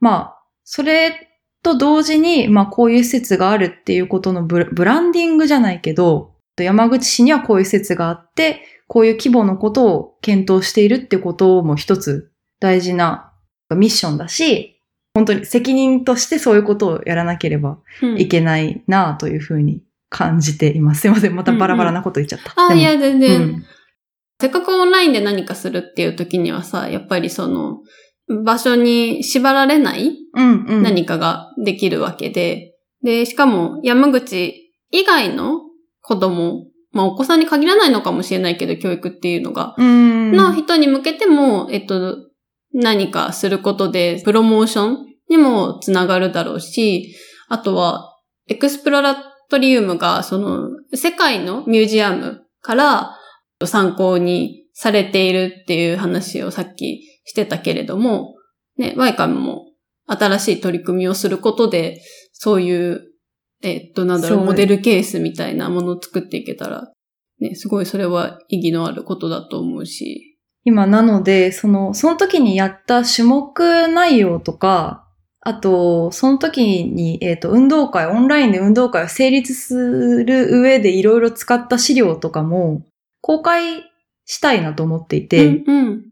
[0.00, 1.27] まあ、それ
[1.62, 13.32] と同時に、まあこういう施設があるっていうことのブランディングじゃないけど、山口市にはこういう施設があって、こういう規模のことを検討しているってことも一つ大事な
[13.70, 14.80] ミッションだし、
[15.14, 17.78] 本当に責任としてそういうことをやらなければ
[18.16, 21.02] いけないなというふうに感じています。
[21.02, 21.34] すいません。
[21.34, 22.54] またバラバラなこと言っちゃった。
[22.56, 23.64] うんうん、あ、いや、全然、うん、
[24.40, 27.80] せっかくオンラインで何かするっていう時にはさ、やっぱりその、
[28.44, 35.60] 場所に縛られない何かができるわけで、で、しかも山口以外の
[36.02, 42.16] 子供、まあお子さんに限らないのかもしれないけど、教育っていうのが、の人に向けても、えっと、
[42.72, 47.14] 何かすることで、プロモーションにもつながるだろうし、
[47.48, 48.14] あとは、
[48.48, 49.16] エクスプロラ
[49.50, 53.16] トリウムが、その、世界のミュージアムから
[53.64, 58.36] 参考にされているっていう話をさっきしてたけれども、
[58.78, 59.66] ね、ワイカムも
[60.06, 62.00] 新しい取り組みをすることで、
[62.32, 63.02] そういう、
[63.62, 66.90] えっと、なんだろう、モデルケースみたいなものを作っていけたら、
[67.38, 70.38] ね、すごいそれは意義のあることだと思うし。
[70.64, 75.04] 今なので、その、その時にやった種目内容とか、
[75.40, 82.82] あと、その時に、えっ、ー、と、運動会、オンラインで運動会を成立する上でいろいろ使った資料とかも
[83.20, 83.84] 公開
[84.24, 86.02] したいなと思っていて、うんうん、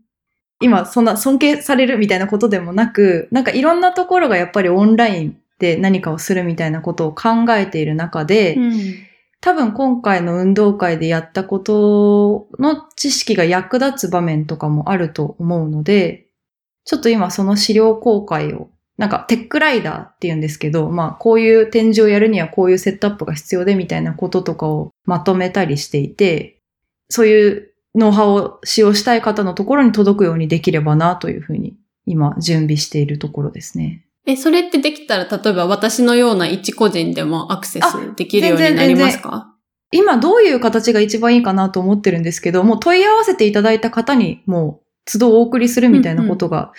[0.60, 8.94] 今そんな尊敬されるみたいなことでもなく、なんかいろんなところがやっぱりオンラインで何かをするみたいなことを考えている中で、うん、
[9.40, 16.26] 多分今回の運動会でやったことの知識が役立つ場面とかもあると思うので、
[16.84, 26.60] ちょっと今その資料公開をなんかテックライダーって言うんですけど、まあこういう展示をやるにはこういうセットアップが必要でみたいなこととかをまとめたりしていて、
[27.08, 34.04] そういうノウハウを使用したい方のところに届くようにできればなというふうに今準備しているところですね。
[34.26, 39.52] え、それってできたら例えば私のような一個人でもアクセスできるようになりますか？
[39.92, 46.72] 今どういう形が一番いいかなと思ってるんですけど、もう問い合わせていただいた方にもう都度お送りするみたいなことが、うんうん、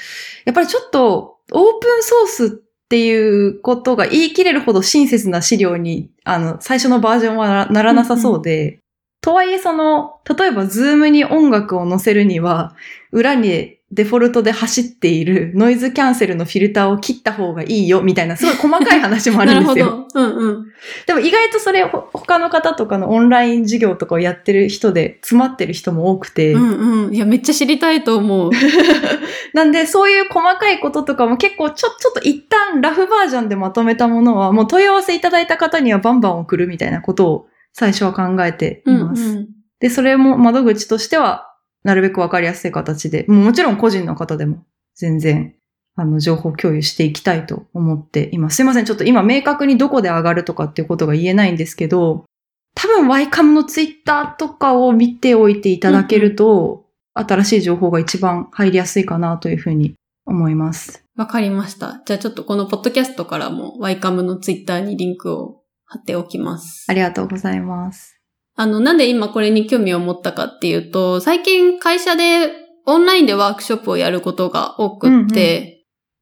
[0.46, 8.80] やっぱりちょっとオープンソースっていうことが言い切れるほど親切な資料に、あの、最初のバージョンはならなさそうで、
[9.22, 12.76] とはいえその、例えば Zoom に音楽を載せるには、
[13.12, 19.86] 裏にデフォルトで走っているノイズキャンセルのフィルターを切った方がいいよみたいなすごい細かい話もあるんですよ。
[20.14, 20.42] なるほど。
[20.42, 20.66] うんうん。
[21.06, 26.52] でも意外とそれ他の方とかのオンライン授業とかをやってる人で詰まってる人も多くて。
[26.52, 27.16] うんうん。
[27.16, 28.52] いや、めっちゃ知りたいと思う。
[29.54, 37.48] なんでそういう細かいこととかも結構ちょ、ちょっと一旦ラフバージョンでまとめたものはもう問い合わせいただいた方にはバンバン送るみたいなことを
[37.78, 39.22] 最初は考えています。
[39.22, 39.48] うんうん、
[39.80, 45.54] で、それも窓口としては、なるべくわかりやすい形で、もちろん個人の方でも全然、
[45.96, 48.58] あの、情報共有していきたいと思っています。
[48.58, 48.86] すいません。
[48.86, 52.26] ちょっと今明確にどこで上がるとかっていうことが言えないんですけど、
[52.74, 56.86] 多分ワイカムのツイッターとかを見ておいていただけると、
[57.16, 59.94] うん、新しい情報が一番入りやすいかなというふうに
[60.26, 61.04] 思います。
[61.16, 62.02] わかりました。
[62.06, 66.86] じゃあちょっとこのポッドキャストからもワイカムのツイッターにリンクを貼っておきます。
[66.90, 68.20] ありがとうございます。
[68.56, 72.52] あの、なんで今これに興味を持ったかっていうと、最近会社で
[72.86, 75.74] オンラインでワークショップをやることが多くって、うんうん、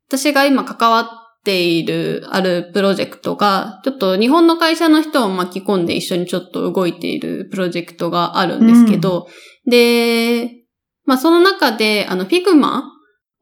[0.09, 1.07] 私が今関わっ
[1.43, 9.27] ているあるプロジェクトが、ちょっと日本の会社の人を巻き込んで一緒にちょっと動いているプロジェクトがあるんですけど、
[9.65, 10.65] うん、で、
[11.05, 12.81] まあその中で、あの、Figma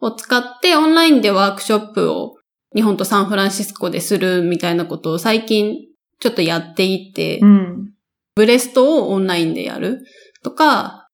[0.02, 2.36] を使ってオンラインでワークショップを
[2.76, 5.78] 日本とサンフランシスコでするみたいなことを最近
[6.24, 7.92] ちょっとやっていて、うん、
[8.36, 10.00] ブレストをオンラインでやる？
[10.42, 11.10] とか、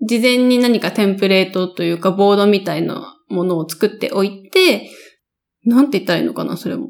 [0.00, 4.88] 事前に何かテンプレートというかボードみたいなものを作っておいて、
[5.66, 6.88] なんて言ったらいいのかな、それも。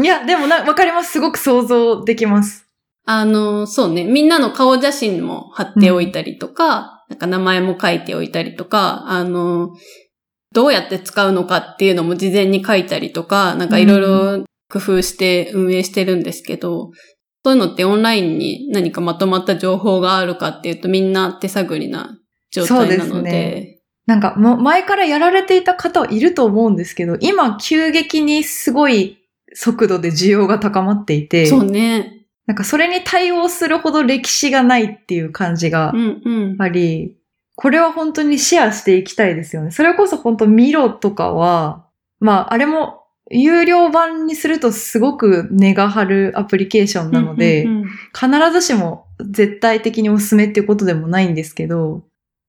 [0.00, 1.10] いや、でもな、わかります。
[1.12, 2.68] すごく想像できます。
[3.04, 4.04] あの、そうね。
[4.04, 9.70] みんなの顔写真も貼っておいたりとか、うん、なんか名前も書いておいたりとか、あの、
[10.52, 16.92] どうやって使うのかっていうのも事前に書いたりとか、なんかいろいろ工夫して運営してるんですけど、
[17.44, 22.18] そういうのってオンラインに何かまとまった情報があるかっていうとみんな手探りな
[22.50, 23.30] 状態なので。
[23.30, 29.18] でなんかもう前からやられていた方はいると思うんですけど、今急激にすごい
[29.54, 31.46] 速度で需要が高まっていて。
[31.46, 32.26] そうね。
[32.46, 37.16] なんかそれに対応するほど歴史がないっていう感じがあり、うんうん、
[37.54, 39.70] これは本当にシェアしていきたいですよね。
[39.70, 41.86] それこそ本当ミロとかは、
[42.18, 42.99] まああれも
[43.30, 52.02] 有料版にするとすごく値が張るアプリケーションなので、うんうんうん、必ずしも絶対的におすすめっていうことでもないんですけど、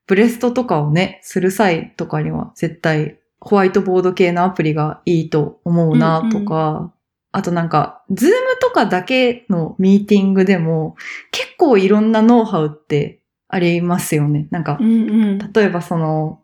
[0.07, 6.91] ブレストとかをね、する際とかには絶対ホワイトボード系のアプリがいいと思うなとか、うんうん、
[7.31, 10.95] あとなんか、 Zoom とかだけのミーティングでも
[11.31, 14.47] 結構いろんなノウハウってありますよね。
[14.49, 16.41] なんか、うんうん、例えばその、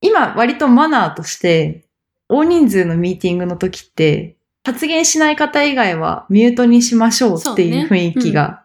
[0.00, 1.84] 今割とマナーとして
[2.30, 8.62] 大人数のミーティングの時って、発言しない方以外はミュートにしましょうっていう雰囲気が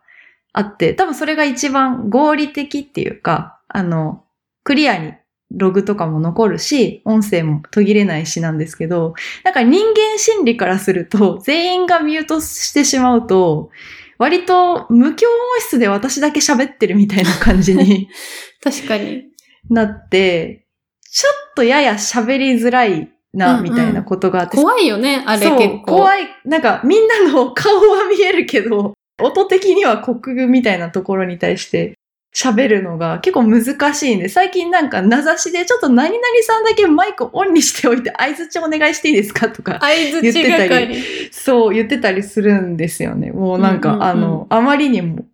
[0.53, 4.23] あって、ねうん、多分それが一番合理的っていうか、あの、
[4.63, 5.13] クリアに
[5.51, 9.13] ログとかも残るし、音声も途切れないしなんですけど、
[9.43, 13.69] なんか人間心理からすると、全員がミュートしてしまうと、
[14.17, 18.09] 割と無教音質で私だけ喋ってるみたいな感じに
[18.63, 19.25] 確かに。
[19.69, 20.67] なって、
[21.09, 24.69] ちょっとやや喋りづらいな、みたいなことがあって、うんうん。
[24.69, 25.97] 怖いよね、あれ結構。
[25.97, 26.27] 怖い。
[26.45, 31.93] なんかみんなの顔は見えるけど、音的には国語みたいなところに対して
[32.35, 43.31] 喋るのが結構難しいんで、最近なんか名指しでちょっと何々さんだけマイクオンにしておいて合図お願いしていいですかとか言ってたり、そう言ってたりするんですよね。
[43.31, 45.25] もうなんか、うんうんうん、あの、あまりにも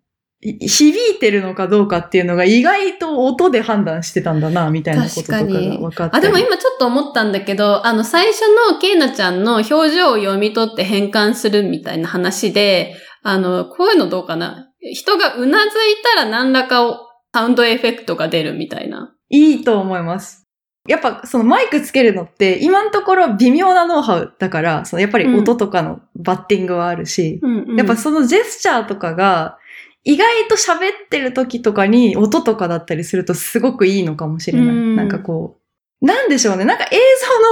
[0.42, 6.16] 響いてるのかどうかっていうのが意外と音で判断してたんだな、みたいなこととかが分かって。
[6.16, 14.68] あ、でも今ちょっと思ったんだけど、あの最初のケイナちゃんの表情を読み取って変換するみたいな話で、あの、こういうのどうかな？
[14.80, 15.70] 人がうなずい
[16.16, 16.96] たら何らかを
[17.32, 19.14] サウンドエフェクトが出るみたいな。
[19.30, 20.48] いいと思います。
[20.88, 29.58] やっぱそのマイクつけるのって今のところ微妙なノウハウだから、そのやっぱり音とかのバッティングはあるし、うんうんうん、やっぱそのジェスチャーとかが
[30.04, 34.68] 意外と喋ってる時とかに音とかだったりするとすごくいいのかもしれない。
[34.68, 36.64] うん、なんかこう、なんでしょうね。
[36.64, 36.98] なんか映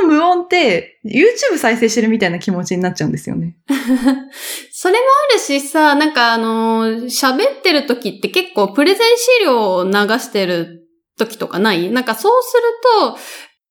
[0.02, 3.56] 像の無音って YouTube 再生してるみたいな気持ちになっちゃうんですよね。
[4.72, 11.90] それもあるしさ、なんかあの喋ってる時って結構プレゼン資料を流してる時とかない？
[11.92, 12.62] なんかそうする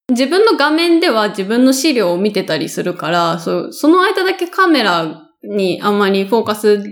[0.08, 6.90] と、自分の画面では自分の資料を見てたりするから、そその間だけカメラにあんまりフォーカスで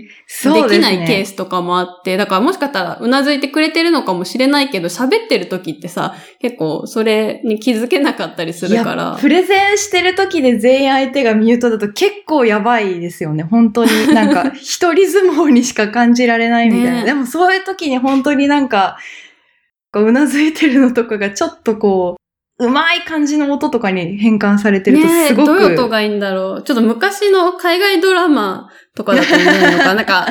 [0.70, 9.18] きないケースとかもあって、ね、だからもしかしたらうなずいてくれてるのかもしれないけど、喋ってる時ってさ、結構それに気づけなかったりするから。
[9.20, 13.42] プレゼンしてる時で全員相手がミュートだと結構やばいですよね。
[13.42, 16.92] 本当に なんか一人相撲にしか感じられないみたいな。
[17.00, 18.96] ね、でもそういう時に本当になんか、
[19.92, 22.27] うなずいてるのとかがちょっとこう、
[22.60, 25.54] うまい感じの音とかに変換されてるとすごく。
[25.54, 26.62] ねどういう音がいいんだろう。
[26.62, 30.26] ちょっと昔の海外ドラマとかだと思うのか、 なんか、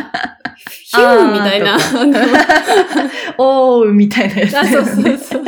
[0.83, 1.77] ヒューみたいな。
[3.37, 5.43] おーみたいなやつ、ね、あ、そうそうそう。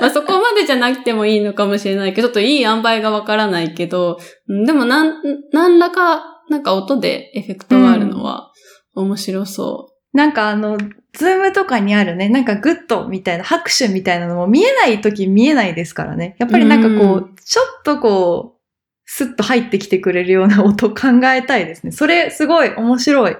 [0.00, 4.20] まあそこまでじゃなくてもいいのかもしれないけど、ちょっといい塩梅がわからないけど、
[4.66, 5.14] でもなん、
[5.52, 8.52] 何らか、なんか音でエフェクトがあるのは
[8.94, 9.99] 面白そう。
[10.12, 10.78] なんかあの、
[11.12, 16.36] Zoom とかにあるね、なんかグッドみたいな拍手みたいなのも見えないとき見えないですからね。
[16.38, 18.60] やっぱりなんかこう、ちょっとこう、
[19.04, 21.92] スッと入ってきてくれるような音考えたいですね。
[21.92, 23.36] それすごい面白い。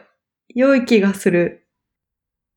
[0.55, 1.65] 良い気がする。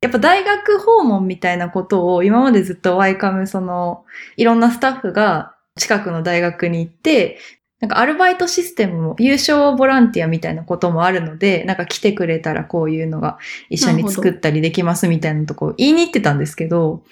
[0.01, 4.03] やっぱ大学訪問みたいなことを今までずっと YCAM その
[4.35, 7.39] いろんなスタッフが近くの大学に行って
[7.83, 17.03] なんかアルバイトシステムも有償ボランティアみたいなこともあるので、なんか来てくれたらこういうのが一緒に作ったりできますみたいなとこ言いに行ってたんですけど、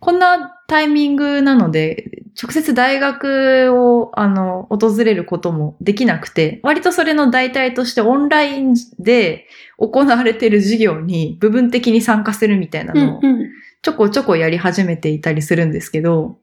[0.00, 9.46] こんなタイミングなので、直接大学を、あの、訪れることもできなくて、割とそれの代替としてオンラインで
[9.76, 13.20] 行われている授業に部分的に参加するみたいなのを、
[13.82, 16.38] ちょこちょこやり始めていたりするんですけど、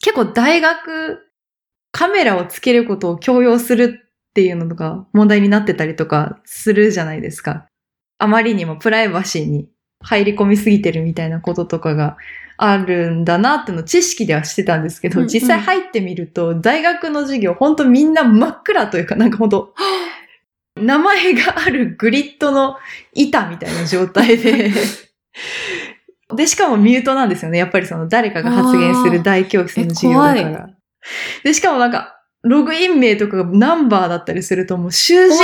[0.00, 1.29] 結構大学
[1.92, 7.66] カメラをつけることを強要するっていうのとか問題になってたりとかするじゃないですか。
[8.18, 9.68] あまりにもプライバシーに
[10.02, 12.16] 入り込みすぎてるみたいなこととかが
[12.56, 19.74] あるんだなってのを知識ではしてたんですけど、うんうん、実際入ってみると大学の授業ほんとみんな真っ暗というかなんかほんと
[20.76, 22.76] 名前があるグリッドの
[23.14, 24.70] 板みたいな状態で
[26.34, 27.58] で、しかもミュートなんですよね。
[27.58, 30.70] やっぱりその誰かが発言する大教室の授業だから。
[31.44, 35.34] で、しかもなんか、ログイン名とかがナンバーだったりするともう囚人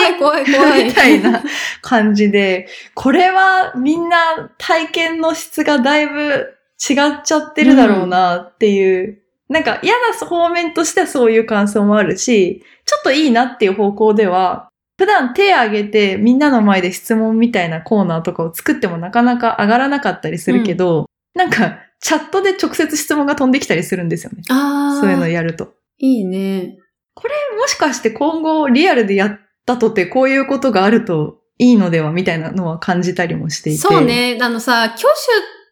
[0.84, 1.42] みたいな
[1.82, 9.08] 感じで、これはみんな体験の質がだいぶ違っちゃってるだろうなっていう、
[9.48, 21.06] うん、なんか嫌な方面としてはそういう感想もあるし、ちょっといいなっていう方向では、普段手挙げてみんなの前で質問みたいなコーナーとかを作ってもなかなか上がらなかったりするけど、うん、
[21.36, 24.42] なんかチャットで直接質問が飛んできたりするんですよね。
[24.48, 25.00] ああ。
[25.00, 25.74] そういうのやると。
[25.98, 26.76] いいね。
[27.14, 33.78] これもしかして今後リアルでやったとてこういうことがあるといいのではみたいなのは感じたりもしていて。
[33.78, 34.38] そうね。
[34.40, 35.08] あのさ、挙手っ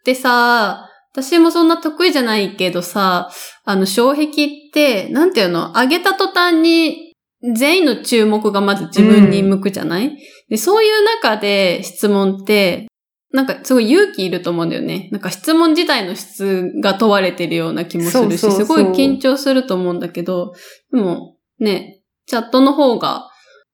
[0.04, 3.30] てさ、私もそんな得意じゃないけどさ、
[3.64, 7.14] あの、障壁って、なんていうの、上げた途端に
[7.54, 10.16] 全員の注目がまず自分に向くじゃない、うん、
[10.48, 12.88] でそういう中で質問って、
[13.34, 15.08] なんかすごい勇気いると思うんだよね。
[15.10, 20.52] なんか質問自体の質が問われてるような気もするし、そうそうそうすごい緊張すると思うんだけど、
[20.92, 23.28] でもね、チャットの方が、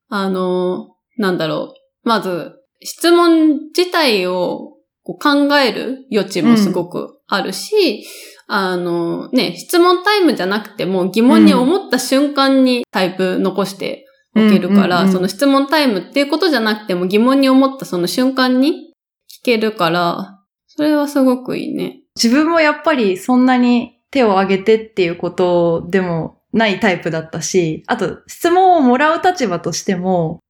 [0.09, 2.09] あの、なんだろう。
[2.09, 2.53] まず、
[2.83, 8.07] 質問自体を考える余地もすごくあるし、
[8.49, 18.90] うん、あの、ね、質問タイムじゃなくても疑問に思った瞬間にタイプ残しておけるから、その質問タイムっていうことじゃなくても疑問に思ったその瞬間に聞
[19.51, 22.01] けるから、それはすごくいいね。
[22.17, 30.41] 自分もやっぱりそんなに手を挙げてっていうことでもないタイプだったし、あと質問をもらう立場としても、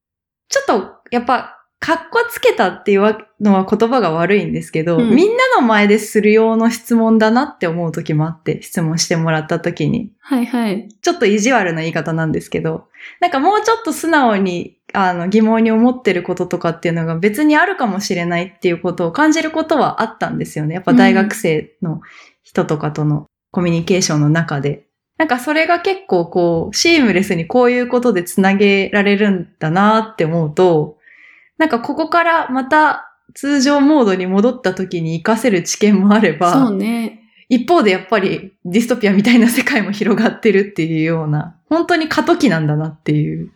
[0.48, 10.12] ちょっとやっぱかっこつけたっていうのは言葉が悪いんですけど、うん、みんなの前でする用の質問だなって思う時もあって、質問してもらった時に。
[10.20, 10.88] はいはい。
[11.01, 12.88] ちょっと意地悪な言い方なんですけど、
[13.20, 20.74] なんかもうちょっと素直にあの疑問に思ってることとかっていうのが別にあるかもしれないっていうことを感じることはあったんですよね。
[20.74, 22.01] やっぱ大学生の
[22.43, 24.86] 人とかとのコミュニケーションの中で。
[25.18, 30.97] なんかそれが結構こう、シームレスにこういうことでつなげられるんだなって思うと、
[31.59, 37.20] なんかここからまた通常モードに戻った時に活かせる知見もあれば、そうね。
[37.51, 43.53] 一方でやっぱりディストピアみたいな世界も広がってるっていうような、本当に過渡期なんだなっていう。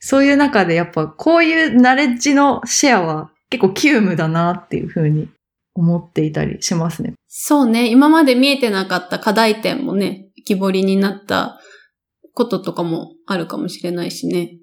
[0.00, 5.28] そういう中でやっぱこういうナレッジのシェアは結構急務だなっていうふうに
[5.74, 7.12] 思っていたりしますね。
[7.28, 7.88] そうね。
[7.88, 11.60] 今まで見えてなかった課題点もね、浮き彫りになった
[12.34, 14.58] こととかもあるかもしれないしね。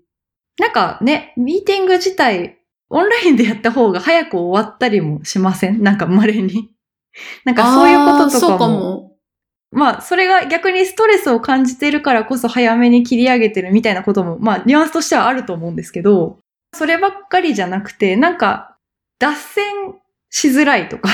[0.60, 2.58] なんかね、ミーティング自体、
[2.90, 5.84] オンラインでやった方が早く終わったりもしません？
[5.84, 6.72] なんか稀に。
[7.46, 9.07] なんかそういうこととかも。
[9.72, 16.40] まあ、それが逆にストレスを感じてるからこそ早めに切り上げてるみたいなことも、まあ、ニュアンスとしてはあると思うんですけど、
[16.74, 18.78] そればっかりじゃなくて、なんか、
[19.20, 19.66] 脱線
[20.30, 21.10] しづらいとか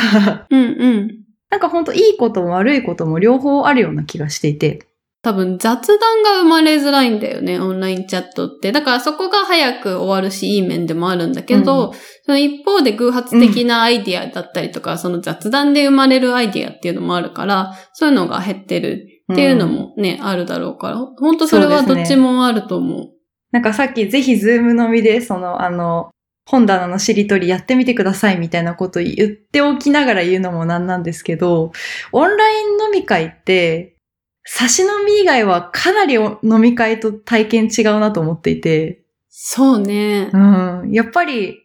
[0.49, 1.23] うんうん。
[1.49, 4.87] なんかほんといいことも悪いことも両方あるような気がしていて。
[5.23, 8.73] 多分雑談が生まれづらいんだよね、オンラインチャットって。
[8.73, 11.93] だからそこが早く終わるし、いい面でもあるんだけど、うん、
[12.25, 22.97] その一方で偶発的なアイディアだったりとか、うん、その雑談で生まれるアイディアっていうのもあるから、そういうのが減ってるっていうのもね、うん、あるだろうから、本当それはどっちもあると思う。
[22.97, 23.11] うね、
[23.53, 26.09] なんかさっきぜひズームのみで、その、あの、
[26.45, 31.71] 本棚のしりとりやってみてくださいみたいなこと言っておきながら言うのもなんなんですけど、
[32.11, 33.95] オンライン飲み会って、
[34.43, 39.03] 差し飲み以外はかなり飲み会と体験違うなと思っていて。
[39.29, 40.29] そうね。
[40.33, 40.37] う
[40.85, 40.91] ん。
[40.91, 41.63] やっぱり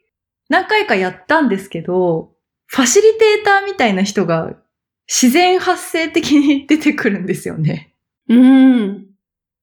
[0.48, 2.32] 何回かやったんですけど、
[2.66, 4.54] ファシリテーターみたいな人が
[5.08, 7.94] 自然発生的に出てくるんですよね。
[8.28, 9.06] うん。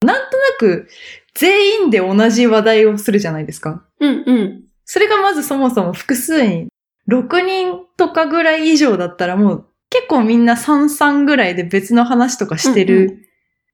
[0.02, 0.88] なんとなく
[1.34, 3.84] 全員で同じ話題をするじゃないですか。
[4.00, 4.64] うんうん。
[4.84, 6.68] それがまずそもそも複数人、
[7.10, 9.66] 6人とかぐらい以上だったらもう
[9.96, 13.26] 結構みんな3-3ぐらいで別の話とかしてる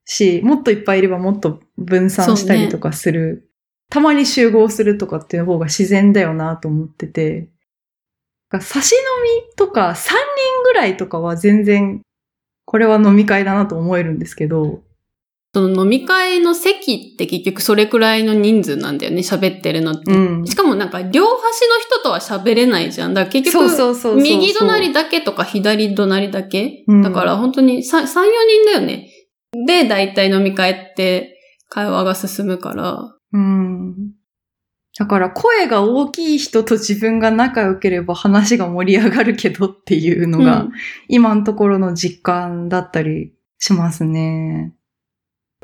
[0.04, 3.34] し、うんうん、もっといっぱいいればもっと分散したりとかする。
[3.36, 3.42] ね、
[3.90, 7.48] たまに集合するとかっていう方が自然だよなと思ってて。
[8.60, 8.98] 差し飲
[9.48, 10.16] みとか3人
[10.64, 12.02] ぐらいとかは全然
[12.66, 14.82] これは飲み会だなと思えるんですけど、
[15.54, 20.10] その飲み会の席って結局それくらいの人数なんだよね、喋ってるのって。
[20.10, 23.12] うん、しかもなんか両端の人とは喋れないじゃん。
[23.12, 29.10] だから結局、右隣だけとか左隣だけ、だから本当に3、3、4人だよね。
[29.66, 31.38] で、だいたい飲み会って
[31.68, 33.14] 会話が進むから。
[33.34, 33.94] うん。
[34.98, 40.68] だから声が大きい人と自分が仲良ければ話が盛り上がるけどっていうのが、
[41.08, 44.74] 今のところの実感だったりしますね。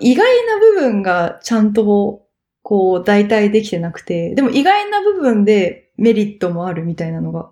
[0.01, 2.25] 意外な部分がちゃんと
[2.63, 7.51] こう代替できてなくて、でも意外な部分でメリットもあるみたいなのが、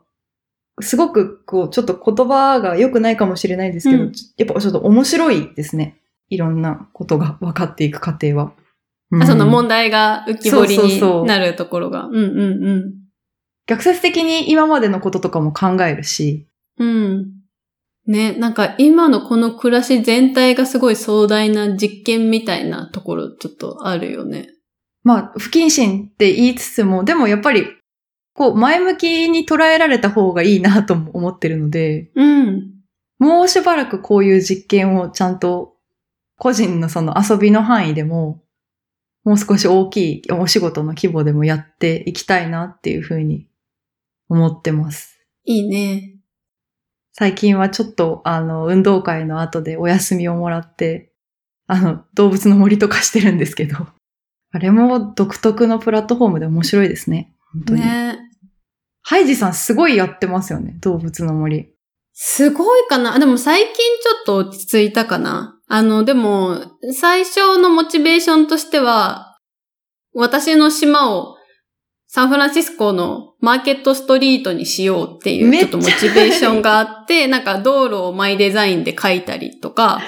[0.81, 6.01] すごくこうちょっと言葉が良くないかもしれないですけど、うん、やっぱちょっと面白いですね。
[6.29, 8.53] いろんなことが分かっていく過程は。
[9.11, 12.07] うん、その問題が浮き彫りになるところが。
[12.07, 12.95] うんうんうん。
[13.67, 16.47] 逆説的に今までのこととかも考えるし。
[16.79, 17.33] うん。
[18.07, 24.51] ね、なんか今のこの暮らし全体がすごい壮大な実験みたいなところちょっとあるよね。
[25.03, 27.67] まあ、不謹慎って言いつつも、でもやっぱり、
[28.35, 32.73] こう、前向きに捉えられた方がいいなと思ってるので、うん。
[33.19, 35.75] もうしばらくこういう実験をちゃんと、
[36.39, 38.43] 個人のその遊びの範囲でも、
[39.23, 43.49] もう少し大きいお仕事の規模でもやっていきたいなっていうふうに
[44.29, 45.25] 思ってます。
[45.45, 46.16] いいね。
[47.19, 51.13] 最近はちょっと、あの、運動会の後でお休みをもらって、
[51.67, 53.87] あの、動物の森とかしてるんですけど、
[54.53, 57.35] あれも独特のプラットフォームで面白いですね。
[57.55, 57.81] 本当に。
[57.81, 58.19] ね
[59.03, 61.73] ハイジさんすごいやってますよね、動物の森。
[62.13, 66.61] すごいかなでも最近ちょっと落ち着いたかなあの、でも、
[66.93, 69.39] 最初のモチベーションとしては、
[70.13, 71.36] 私の島を
[72.07, 80.01] サンフランシスコのマーケットストリートにしようっていうちょっとモチベーションがあって、 なんか道路をマイデザインで書いたりとか、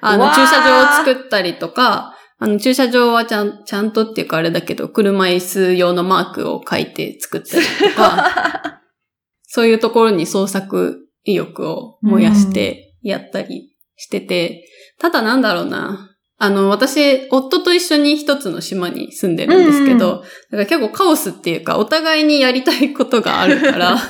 [0.00, 8.80] あの駐車場を作ったりとか、あの駐車場はちゃん、ちゃんとっていうかあれだけど、車椅子用のマークを書いて作ったりとか、
[9.46, 14.66] そういうところに創作意欲を燃やしてやったりしてて、
[14.98, 16.13] ただなんだろうな。
[16.36, 23.96] あの、私、夫と一緒に一つの島に住んでるんですけど、うんうん、だから結構カオスっていうか、お互いにやりたいことがあるから、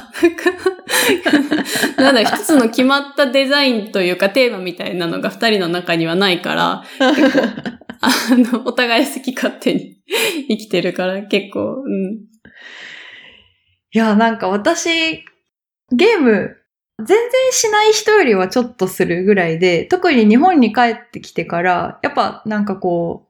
[1.98, 7.40] なんだ、一つの決まったデザインというかテーマみたいなのが二人の中にはないから、結構、
[8.00, 9.98] あの、お互い好き勝手に
[10.48, 12.24] 生きてるから結構、うん。
[13.92, 15.22] いや、なんか私、
[15.92, 16.56] ゲーム
[16.98, 23.28] 全然しない人よりはちょっとするぐらいで、特に日本に帰ってきてから、やっぱなんかこ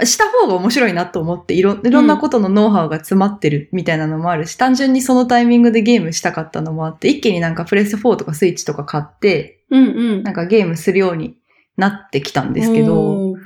[0.00, 11.36] う、した方が面白いなと思っていろ、いろんなことのノウハウが詰まってるみたいなのもあるし、単純にそのタイミングでゲームしたかったのもあって、一気になんかプレス4とかスイッチとか買って、うんうん、なんかゲームするように
[11.76, 13.36] なってきたんですけど、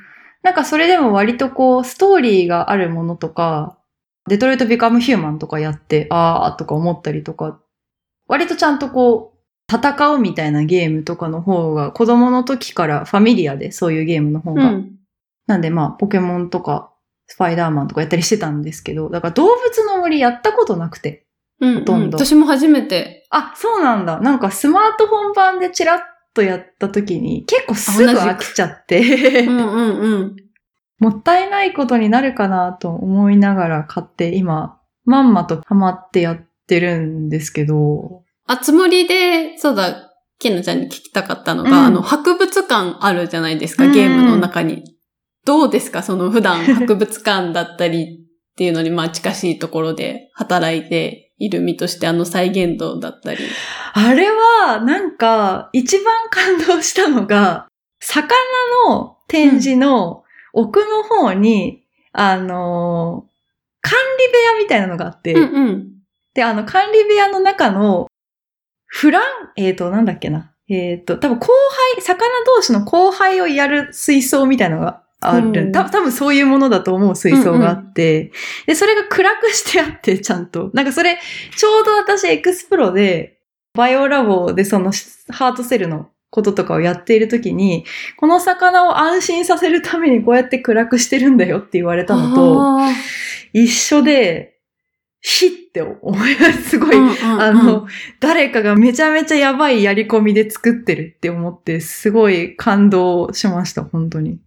[0.42, 3.76] なんかそれでも割とこう、ストーリーがあるものとか、
[4.28, 7.60] デトロイト・ビカム・ヒューマンとかやって、あーとか思ったりとか
[8.28, 9.36] 割とちゃんとこう、
[9.72, 14.70] 戦うみたいなゲームとかの方が、子供の時からファミリアでそういうゲームの方が。
[14.70, 14.96] うん、
[15.46, 16.92] なんでまあ、ポケモンとか、
[17.26, 21.26] スパイダーマンとかやったりしてたんですけど、だから動物の森やったことなくて。
[21.60, 22.18] うん、ほとんど。
[22.18, 23.26] 私も初めて。
[23.30, 24.20] あ、そうなんだ。
[24.20, 25.98] なんかスマートフォン版でチラッ
[26.34, 30.36] とやった時に、結構すぐ飽きちゃってうんうんうん。
[31.00, 38.22] もったいないことになるかなと思いながら買って、今、まんまとハマってやってるんですけど。
[38.46, 44.74] あ、つもりで、そうだ、ケンナちゃんに聞きたかったのが、うん、あの、博物館あるじゃないですか、ゲームの中に。
[44.74, 44.82] うん、
[45.44, 53.38] どうですかその普段博物館だったりっていうのに、まあ近しいところで働いている身としてあの再現度だったり。
[53.94, 57.68] あれは、なんか、一番感動したのが、
[58.00, 58.28] 魚
[58.88, 63.26] の展示の奥の方に、うん、あの
[63.80, 65.88] 管理部屋みたいなのがあって、うんうん、
[66.36, 68.08] で、あの、管理部屋の中の、
[68.86, 69.22] フラン、
[69.56, 70.52] えっ、ー、と、なんだっけな。
[70.68, 71.48] えっ、ー、と、多分後
[71.96, 75.72] 輩、魚同士の後輩をやる水槽みたいなのがある。
[75.72, 78.30] た多分そういうものだと思う水槽があって、うんうん、
[78.66, 80.70] で、それが暗くしてあって、ちゃんと。
[80.74, 81.18] なんかそれ、
[81.56, 83.38] ちょうど私エクスプロで、
[83.72, 84.92] バイオラボでその
[85.30, 87.86] ハートセルのこととかをやっているときに、
[88.18, 92.78] この魚を安心させるためにこうやって暗くしてるんだよって言われたのと、
[93.54, 94.55] 一緒で、
[95.20, 96.70] ひって思います。
[96.70, 97.86] すごい、うんうんうん、あの、
[98.20, 104.38] 誰かがめちゃめちゃやばいやり込みで作ってるって思って、すごい感動しました、本当に。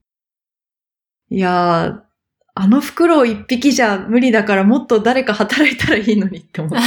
[1.30, 2.10] いやー、
[2.56, 6.78] あの袋一匹じゃ無理だからもっと誰か働いたらいいのにって思って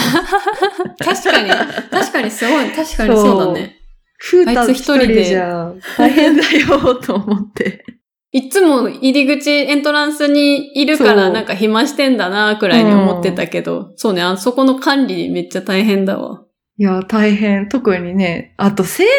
[1.04, 1.50] 確かに、
[1.90, 3.78] 確かにすごい、確かにそうだね。
[4.18, 7.84] ふーた一人でじゃ大変だよと思って。
[8.32, 16.42] いつも入り口、エントランスにいるからなんか暇してんだな、くらいに思ってたけど、そうそうね、あそこの管理めっちゃ大変だわ。
[16.78, 17.68] いや、大変。
[17.68, 19.12] 特にね、あと生態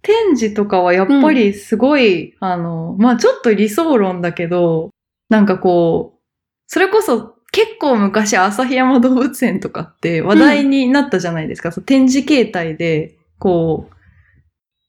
[0.00, 4.90] 展示とかはやっぱりすごい、うん、あの、まあちょっと理想論だけど、
[5.28, 6.20] なんかこう、
[6.66, 11.70] それこそ結構昔旭山動物園とかって話題になったじゃないですか。
[11.76, 13.95] うん、展示形態で、こう、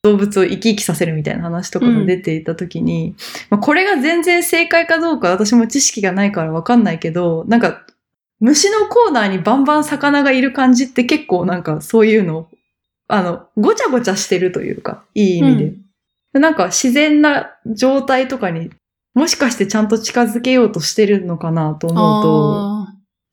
[0.04, 3.16] 動物を生き生きさせるみたいな話とかが出ていた時に、うん、
[3.50, 7.86] まあ、これが全然正解かどうか私も知識がないからわかんないけど、なんか
[8.40, 12.48] 虫のコーナーにバンバン魚がいる感じって結構なんかそういうの、
[13.08, 15.74] あの、ごちゃごちゃしてるというか、いい意味で。
[16.34, 18.70] うん、なんか自然な状態とかに
[19.18, 22.77] もしかしてちゃんと近づけようとしてるのかなと思うと、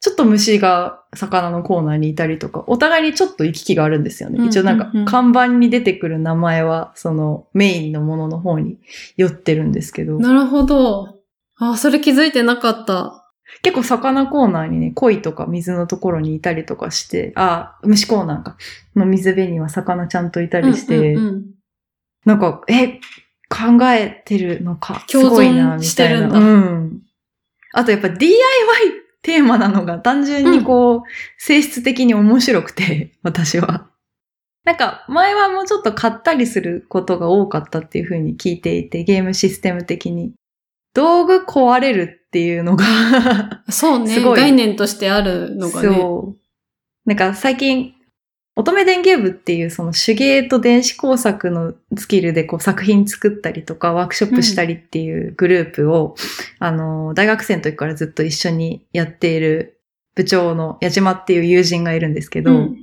[0.05, 4.45] ちょっと虫が魚のコーナーにいたりとか、お互いにちょっと行き来があるんですよね。
[4.47, 8.77] 一応なんか、看板に出てくる名前は、そのメインのものの方に
[9.17, 10.19] 寄ってるんですけど。
[10.19, 11.21] なるほど。
[11.57, 13.31] あ、それ気づいてなかった。
[13.63, 18.59] 結構魚コーナーにね、鯉とか水のところにいたりとかして、あ、虫コーナーか。
[18.95, 21.45] の水辺には魚ちゃんといたりして、うんうんうん、
[22.27, 23.01] なんか、え、
[23.49, 26.29] 考えてるのか、すごいな、みたいな。
[26.29, 27.01] うん。
[27.73, 28.35] あとやっぱ DIY
[29.25, 31.03] テーマなのが単純にこう、うん、
[31.39, 33.89] 性質的に面白くて、 私は。
[34.65, 40.33] なんか、前はもうちょっと買ったりすることが多かったっていう風に聞いていて、ゲームシステム的に。
[40.95, 42.85] 道具壊れるっていうのが
[43.69, 44.15] そうね。
[44.15, 44.41] すごい。
[44.41, 45.89] 概念としてあるのがね。
[45.89, 47.09] そう。
[47.09, 47.94] なんか最近、
[48.57, 56.15] 乙女電芸部っていうその手芸と電子工作のスキルでこう作品作ったりとかワークショップしたりっていうグループを、
[56.61, 59.81] うん、あの、大学生の時からずっと一緒にやっている
[60.15, 62.77] 部長の矢島っていう友人がいるんですけど、うん、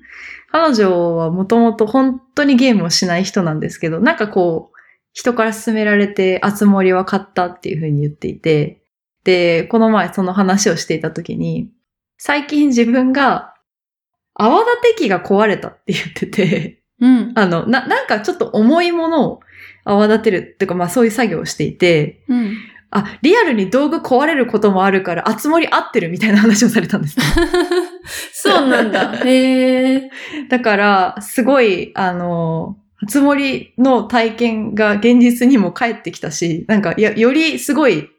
[0.52, 4.78] 彼女はもともと本当にゲームをしない人なんですけど、なんかこう、
[5.14, 8.82] 人から勧められて、あつ森は買ったっていうふうに言っていて、
[9.24, 11.70] で、この前その話をしていた時に、
[12.18, 13.51] 最近自分が
[14.44, 17.32] 泡立て器が壊れたって言ってて、うん。
[17.36, 19.40] あの、な、なんかちょっと重いものを
[19.86, 22.58] 泡立てるっていうか、まあそういう作業をしていて、うん。
[22.90, 27.26] あ、リアルに道具壊れることもあるから、あつ森合ってるみたいな話をされたんです、ね、
[28.34, 29.14] そうなんだ。
[29.24, 30.12] へえ。
[30.50, 38.10] だから、すごい、あの、あつ森の体験が現実にも返ってきたし、なんか、や、よりすごい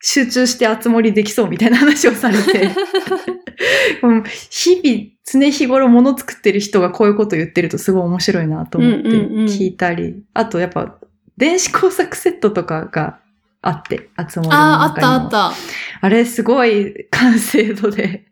[0.00, 2.70] 集中してあつ森できそうみたいな話をされて、
[4.50, 10.08] 日々、常日頃物作ってる人がこういうこと言ってるとすごい面白いなと思って聞いたり、うん。
[10.10, 10.98] うんうん、あとやっぱ、
[11.36, 13.20] 電子工作セットとかが
[13.62, 15.52] あって、あつ森の中にああ、あったあった。
[16.00, 18.26] あれすごい完成度で、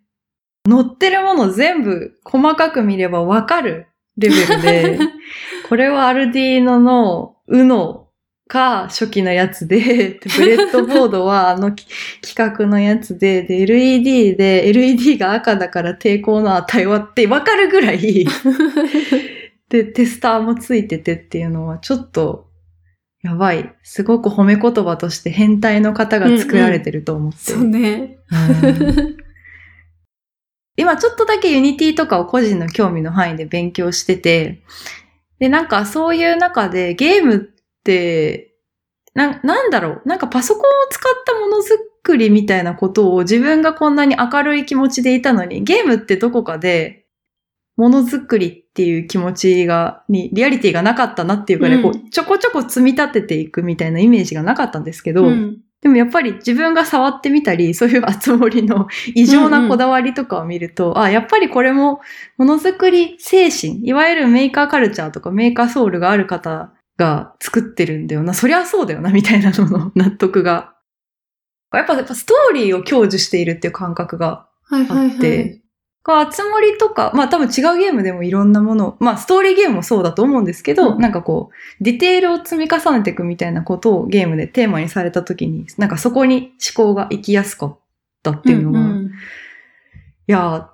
[0.66, 4.98] 乗ってるもの全部細かく見ればわかるレベルで、
[5.68, 8.07] これはアルディーノの UNO
[8.48, 11.86] か初期のやつで、ブレッドボードはあの規
[12.34, 18.26] 格 のやつで、で、LED で、LED が赤だから抵抗の値はってわかるぐらい
[19.68, 22.48] で、テスターもついててっていうのはちょっと、
[23.22, 23.72] やばい。
[23.82, 27.52] すごく褒め言葉として変態の方が作られてると思って。
[27.52, 28.18] うんうん、そうね。
[30.76, 34.62] 今ちょっとだけ Unity とかを個人の興味の範囲で勉強してて、
[35.40, 37.57] で、なんかそういう中でゲームって、
[39.14, 40.08] な、なんだろう。
[40.08, 47.04] なんかパソコンを使ったものづくりみたいなことを自分がこんなに明るい気持ちでいたのに、ゲームってどこかで、
[47.76, 62.00] ものづくりっていう気持ちが、に、リアリティがなかったなっていうかね、うん、こう、ちょこちょこ積み立てていくみたいなイメージがなかったんですけど、うん、でもやっぱり自分が触ってみたり、そういうつ森の異常なこだわりとかを見ると、うんうん、あ、やっぱりこれも
[62.36, 68.34] ものづくり精神、いわゆるメーカーカルチャーとかメーカーソウルがある方が作ってるんだよな。
[68.34, 70.74] そりゃそうだよな、みたいなのの 納得が。
[71.72, 75.62] やっぱ、やっぱストーリーを享受しているっていう感覚があって、はいはいはい
[76.10, 87.78] あつ森とか、まあ多分違うゲームでもいろんなもの、まあストーリーゲームもそうだと思うんですけど、うん、なんかこう、ディテールを積み重ねていくみたいなことをゲームでテーマにされた時に、なんかそこに思考が行きやすかっ
[88.22, 89.10] たっていうのが、うんうん、い
[90.28, 90.70] や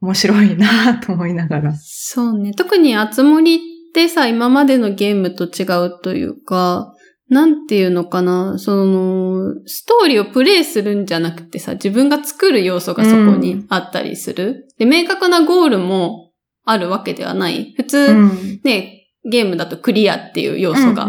[0.00, 1.74] 面白いなと思いながら。
[1.76, 2.52] そうね。
[2.54, 3.58] 特にあつ森っ
[3.98, 6.94] てさ、今までのゲームと違うというか、
[7.28, 14.68] なんていうのかな、その、ストーリーをプレイするんじゃなくてさ、自分が作る要素がそこにあったりする。
[14.78, 16.30] うん、で、明確なゴールも
[16.64, 17.74] あるわけではない。
[17.76, 21.08] 普通、うん、ね、ゲームだとクリアっていう要素が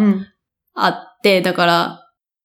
[0.74, 2.00] あって、うんうん、だから、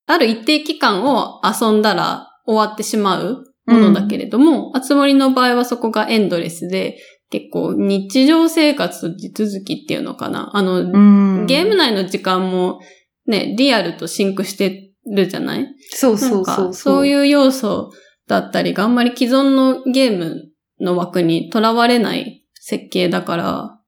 [0.07, 6.99] ある一定期間を遊んだら終わってしまうものだけれども、あつ森の場合はそこがエンドレスで、
[7.35, 10.51] 結構日常生活と地続きっていうのかな。
[10.55, 12.79] あの、ゲーム内の時間も
[13.27, 15.67] ね、リアルとシンクしてるじゃない？
[15.91, 17.91] そうそうそうそういう要素
[18.29, 20.45] だったりがあんまり既存のゲーム
[20.79, 23.81] の枠にとらわれない設計だから。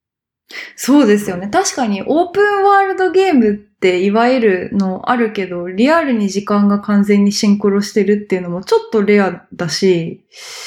[0.74, 1.49] そうですよね。
[1.49, 10.26] 確かにオープンワールドゲームっていわゆるのあるけど、リアルに時間が完全にシンクロしてるっていうのもちょっとレアだし、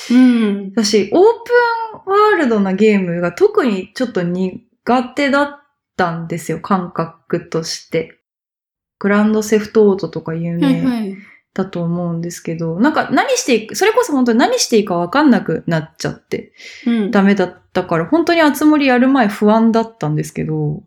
[0.09, 0.73] うん。
[0.73, 1.78] だし、オープン
[2.09, 4.59] ワールドなゲームが特にちょっと苦
[5.15, 5.59] 手だっ
[5.95, 8.19] たんですよ、感覚として。
[8.99, 11.15] グランドセフトオートとか有名
[11.53, 16.53] だと思うんですけど、はいはい、なんか何していく、それこそ本当に何していいかわかんなくなっちゃって、
[16.85, 20.83] うん、ダメだったから、本当に集まりやる前不安だったんですけど、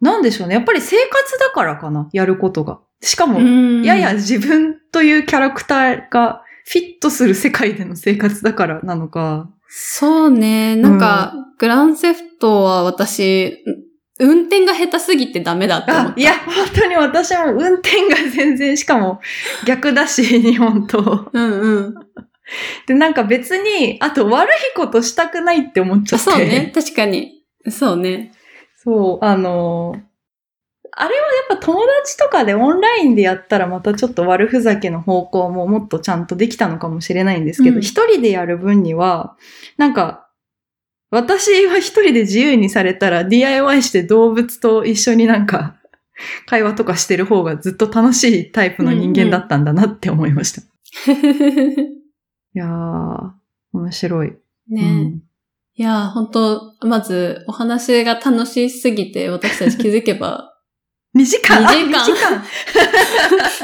[0.00, 0.54] なんでしょうね。
[0.54, 2.80] やっぱり生活だからかな、やることが。
[3.02, 3.40] しかも、
[3.84, 9.50] やや自分というキャラクターがフィットする世界での生活だからなのか。
[9.72, 10.74] そうね。
[10.74, 13.64] なんか、うん、グランセフトは私、
[14.18, 16.20] 運転が下手すぎてダメだって思った。
[16.20, 19.20] いや、本当に私も運転が全然、しかも
[19.64, 21.30] 逆だし、日本と。
[21.32, 21.94] うんうん。
[22.88, 26.24] で、なんか別に、あと悪いことしたくないって思っちゃって。
[26.24, 26.72] そうね。
[26.74, 27.44] 確かに。
[27.70, 28.32] そうね。
[28.82, 29.94] そう、あの
[30.92, 39.36] あれはやっぱ友達とかでオンラインでやったらまたちょっと悪ふざけの方向ももっとちゃんとできたのかもしれないんですけど、一、うん、人でやる分には、
[39.76, 40.30] なんか
[41.10, 45.76] 私は一人で自由にされたら DIY して動物と一緒になんか
[46.46, 50.62] 会話とかしてる方がずっと楽しいタイプの人間だったんだなって思いました。
[51.08, 51.86] うんうん、い
[52.54, 53.30] やー、
[53.72, 54.28] 面白い。
[54.28, 54.36] ね、
[54.68, 55.22] うん、
[55.74, 60.49] いいやー、本当まず、お話が楽しすぎて、私たち気づけば、
[61.16, 62.44] 2時間 ?2 時間2時間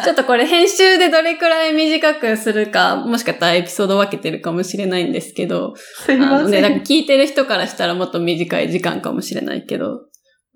[0.04, 6.50] ちょっとこれ編集でどれくらい短くするか、もしかしたらエピソード分けてるかもしれないんですけど、すいません。
[6.50, 10.00] ね、なんか聞いてる人からしたらもっと短い時間かもしれないけど、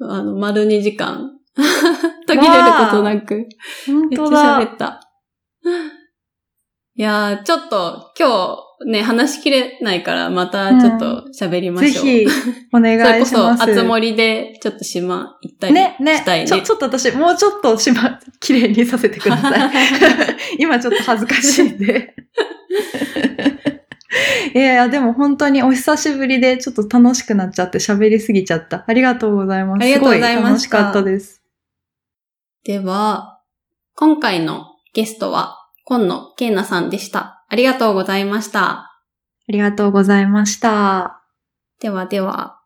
[0.00, 1.30] あの、丸2時間、
[2.26, 3.46] 途切れることなく、
[3.86, 4.60] 本めっちゃ当だ。
[4.60, 5.00] 喋った。
[6.96, 12.04] いやー、ちょっと今日ね、話しきれないから、またちょっと喋りましょう。
[12.04, 12.26] ぜひ、
[12.72, 13.62] お願それこそ、いします。
[13.62, 16.46] あつ森でちょっと島行ったりね、ねしたいね。
[16.46, 19.70] ちょ、ちょっと私、もうちょっとしま、綺麗にさせてください。
[20.58, 22.14] 今ちょっと恥ずかしいんで。
[24.54, 28.84] いやいや、でも本当にお久しぶりでちょっと楽しくなっちゃって喋りすぎちゃった。
[28.86, 29.82] ありがとうございます。
[29.82, 31.42] ありがとうございます楽しかったです。
[32.64, 33.42] では、
[33.94, 37.39] 今回のゲストは、今野慶奈さんでした。
[37.50, 38.62] ありがとうございました。
[38.62, 39.02] あ
[39.48, 41.20] りがとうございました。
[41.80, 42.59] ではでは。